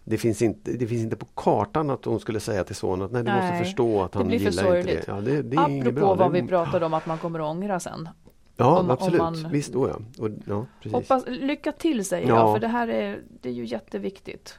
[0.08, 3.12] det finns, inte, det finns inte på kartan att hon skulle säga till sonen att
[3.12, 5.04] nej du måste Nej, förstå att han gillar inte det.
[5.06, 6.14] Ja, det, det Apropå bra.
[6.14, 8.08] vad vi pratade om att man kommer att ångra sen.
[8.56, 9.18] Ja, om- om absolut.
[9.20, 9.98] man- Visst, då ja.
[10.24, 10.92] Och, ja precis.
[10.92, 12.34] Hoppas, lycka till säger Ja.
[12.36, 14.58] jag för det här är, det är ju jätteviktigt.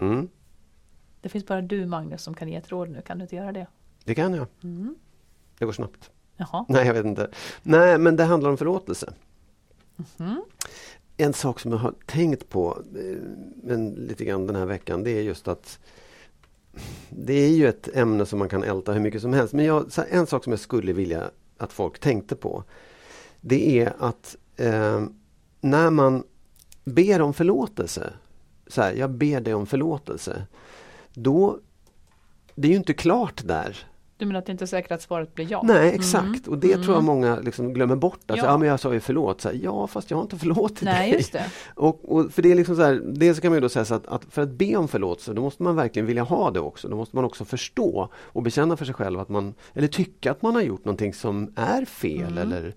[0.00, 0.28] Mm,
[1.20, 3.52] Det finns bara du Magnus som kan ge ett råd nu, kan du inte göra
[3.52, 3.66] det?
[4.04, 4.46] det kan jag.
[4.62, 4.94] Mm.
[5.58, 6.10] Det går snabbt.
[6.36, 6.64] Jaha.
[6.68, 7.30] Nej, jag vet inte.
[7.62, 9.12] Nej, men det handlar om förlåtelse.
[10.16, 10.42] Mhm.
[11.20, 13.16] En sak som jag har tänkt på eh,
[13.62, 15.78] men lite grann den här veckan det är just att
[17.10, 19.54] det är ju ett ämne som man kan älta hur mycket som helst.
[19.54, 22.64] Men jag, en sak som jag skulle vilja att folk tänkte på
[23.40, 25.04] det är att eh,
[25.60, 26.24] när man
[26.84, 28.12] ber om förlåtelse,
[28.66, 30.46] så här, jag ber dig om förlåtelse,
[31.14, 31.58] då
[32.54, 33.86] det är ju inte klart där.
[34.18, 35.60] Du menar att det inte är säkert att svaret blir ja?
[35.64, 37.04] Nej exakt och det tror jag Mm.
[37.04, 38.18] många liksom glömmer bort.
[38.30, 38.52] Alltså, Ja.
[38.52, 38.58] ja.
[38.58, 41.18] men jag sa ju förlåt, så här, ja fast jag har inte förlåtit Nej, dig.
[41.18, 41.44] just det.
[41.74, 43.94] Och, och för det är liksom så här, dels kan man ju då säga så
[43.94, 46.88] att, att för att be om förlåtelse då måste man verkligen vilja ha det också.
[46.88, 50.42] Då måste man också förstå och bekänna för sig själv att man, eller tycka att
[50.42, 52.74] man har gjort någonting som är fel eller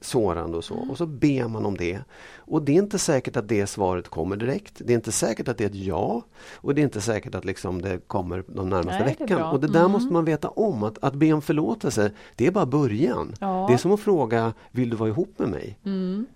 [0.00, 0.74] sårande och så.
[0.90, 1.98] Och så ber man om det.
[2.36, 4.74] Och det är inte säkert att det svaret kommer direkt.
[4.84, 6.22] Det är inte säkert att det är ett ja.
[6.54, 9.38] Och det är inte säkert att liksom det kommer de närmaste Nej, det veckan.
[9.38, 9.50] bra.
[9.52, 9.92] Och det där Mm.
[9.92, 10.82] måste man veta om.
[10.82, 13.34] Att, att be om förlåtelse, det är bara början.
[13.40, 13.66] Ja.
[13.68, 15.78] Det är som att fråga, vill du vara ihop med mig?
[15.84, 16.26] Mm.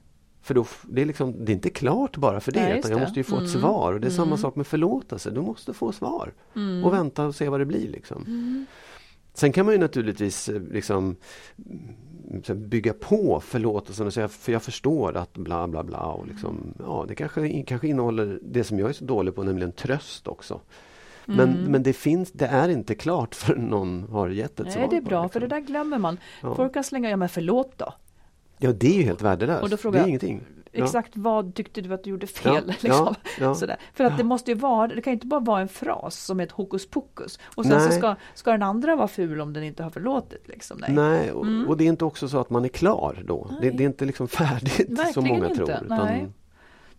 [0.43, 3.01] För då, det, är liksom, det är inte klart bara för det, Nej, utan jag
[3.01, 3.05] det.
[3.05, 3.61] måste ju få ett Mm.
[3.61, 3.93] svar.
[3.93, 4.39] Och det är samma Mm.
[4.39, 6.33] sak med förlåtelse, du måste få svar.
[6.57, 6.85] Mm.
[6.85, 7.89] Och vänta och se vad det blir.
[7.89, 8.67] Liksom.
[9.37, 11.17] Sen kan man ju naturligtvis eh, liksom,
[12.31, 15.99] mm, bygga på förlåtelsen och säga för jag förstår att bla bla bla.
[16.01, 19.73] Och liksom, ja, det kanske, kanske innehåller det som jag är så dålig på, nämligen
[19.73, 20.61] tröst också.
[21.25, 21.71] Men, Mm.
[21.73, 24.81] men det finns, det är inte klart förrän någon har gett ett svar.
[24.81, 25.61] Nej, det är bra för det liksom.
[25.63, 26.19] där glömmer man.
[26.43, 26.55] Ja.
[26.55, 27.95] Folk kan slänga, ja men förlåt då.
[28.59, 29.63] Ja, det är ju helt värdelöst.
[29.63, 30.41] Och då det frågar är jag- ingenting.
[30.85, 32.53] Exakt vad tyckte du att du gjorde fel?
[32.55, 32.91] Ja, liksom.
[32.91, 33.55] ja, ja.
[33.55, 33.77] Sådär.
[33.95, 36.45] För att det måste ju vara, det kan inte bara vara en fras som är
[36.45, 37.39] ett hokus pokus.
[37.55, 37.99] Och sen så Nej.
[37.99, 40.49] ska, ska den andra vara ful om den inte har förlåtit.
[40.49, 40.79] Liksom.
[40.81, 40.93] Nej.
[40.93, 43.51] Nej, och, och det är inte också så att man är klar då.
[43.61, 45.67] Det, det är inte liksom färdigt som Verkligen många inte.
[45.67, 45.87] tror.
[45.89, 46.29] Nej.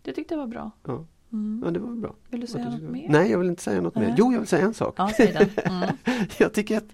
[0.02, 0.70] Det tyckte jag var bra.
[0.86, 1.04] ja.
[1.32, 1.62] Mm.
[1.64, 2.14] ja, det var bra.
[2.28, 3.06] Vill du säga något mer?
[3.08, 4.02] Nej, jag vill inte säga något mer.
[4.02, 4.14] Nej.
[4.18, 4.94] Jo, jag vill säga en sak.
[4.98, 5.10] Ja.
[5.18, 5.88] Mm.
[6.38, 6.88] jag tycker att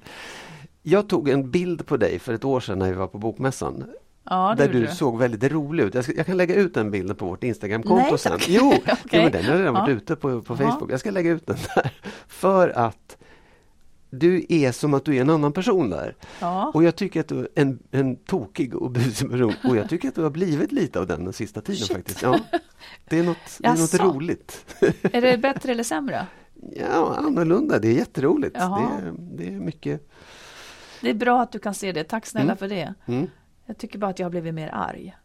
[0.82, 3.84] jag tog en bild på dig för ett år sedan när vi var på Bokmässan.
[4.30, 5.94] Ja, där du såg väldigt rolig ut.
[5.94, 8.38] Jag, ska, jag kan lägga ut den bilden på vårt Instagramkonto sen.
[8.48, 8.96] Jo, Okej.
[9.10, 9.94] ja, men den har redan varit Ja.
[9.96, 10.56] ute på, på.
[10.56, 10.92] Facebook.
[10.92, 11.90] Jag ska lägga ut den där.
[12.26, 13.16] För att
[14.10, 16.16] du är som att du är en annan person där.
[16.40, 16.70] Ja.
[16.74, 19.54] Och jag tycker att du är en, en tokig och busig person.
[19.64, 21.96] Och jag tycker att du har blivit lite av den den sista tiden Shit.
[21.96, 22.22] faktiskt.
[22.22, 22.38] Ja,
[23.08, 24.64] det är något, det är något roligt.
[25.02, 26.26] Är det bättre eller sämre?
[26.76, 27.78] Ja, annorlunda.
[27.78, 28.56] Det är jätteroligt.
[28.58, 28.80] Jaha.
[28.80, 30.10] Det är, det är mycket.
[31.00, 32.04] Det är bra att du kan se det.
[32.04, 32.56] Tack snälla Mm.
[32.56, 32.94] för det.
[33.06, 33.26] Mm.
[33.66, 35.16] Jag tycker bara att jag har blivit mer arg.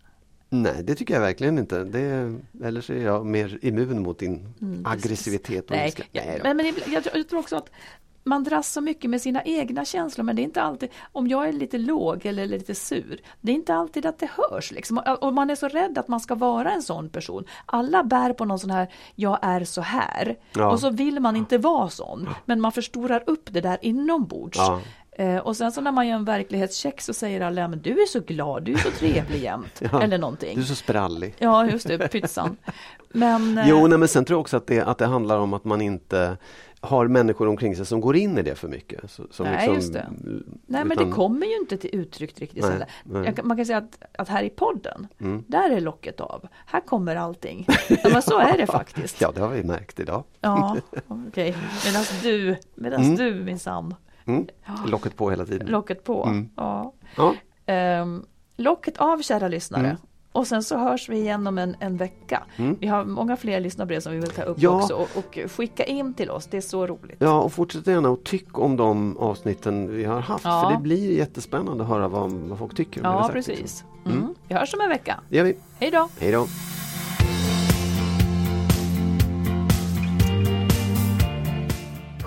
[0.50, 1.84] Nej, det tycker jag verkligen inte.
[1.84, 5.66] Det eller så är jag mer immun mot din Mm, aggressivitet.
[5.66, 6.04] och Nej, ilska.
[6.12, 7.70] ja, Nej men, jag, jag tror också att
[8.24, 11.48] man dras så mycket med sina egna känslor men det är inte alltid, om jag
[11.48, 14.72] är lite låg eller lite sur, det är inte alltid att det hörs.
[14.72, 14.98] Liksom.
[15.22, 17.44] Och man är så rädd att man ska vara en sån person.
[17.66, 20.38] Alla bär på någon sån här, jag är så här.
[20.54, 20.72] Ja.
[20.72, 24.58] Och så vill man inte vara sån, men man förstorar upp det där inombords.
[24.58, 24.82] Ja.
[25.20, 28.06] Eh, och sen så när man gör en verklighetscheck så säger alla, men du är
[28.06, 29.82] så glad, du är så trevlig jämt.
[29.92, 30.02] Ja.
[30.04, 30.56] Eller någonting.
[30.56, 31.36] Du är så sprallig.
[31.40, 32.58] Ja, just det, pytsan.
[33.10, 35.54] Men, eh, Jo, nej, men sen tror jag också att det, att det handlar om
[35.54, 36.38] att man inte
[36.82, 39.12] har människor omkring sig som går in i det för mycket.
[39.12, 40.06] Som Nej, liksom, just det.
[40.68, 42.64] Nej men utan- det kommer ju inte till uttryck riktigt.
[42.64, 43.36] Nej, nej.
[43.44, 45.44] Man kan säga att, att här i podden, Mm.
[45.48, 46.48] där är locket av.
[46.66, 47.68] Här kommer allting.
[47.90, 49.22] Ja, men så är det faktiskt.
[49.22, 50.24] Ja, det har vi märkt idag.
[50.42, 51.56] Ja, okej.
[51.86, 53.16] Medan du, medans Mm.
[53.16, 53.96] du minsann,
[54.26, 54.48] Mm.
[54.88, 55.68] Locket på hela tiden.
[55.68, 56.26] locket på.
[56.26, 56.50] Mm.
[56.56, 56.94] Ja.
[57.18, 57.34] Ja.
[57.66, 58.26] Ehm,
[58.58, 59.86] locket av kära lyssnare.
[59.86, 59.98] Mm.
[60.32, 62.44] Och sen så hörs vi igen om en, en vecka.
[62.80, 64.70] Vi har många fler lyssnarbrev som vi vill ta upp Ja.
[64.70, 66.48] också och, och skicka in till oss.
[66.48, 67.16] Det är så roligt.
[67.20, 70.46] Ja, och fortsätt gärna och tyck om de avsnitten vi har haft.
[70.46, 70.62] Ja.
[70.70, 73.02] För det blir jättespännande att höra vad, vad folk tycker.
[73.04, 73.60] Ja, precis.
[73.60, 73.88] liksom.
[74.06, 74.36] Mm.
[74.48, 75.20] Vi hörs om en vecka.
[75.30, 75.58] Det gör vi.
[75.80, 76.10] Hej då!
[76.20, 76.46] Hej då!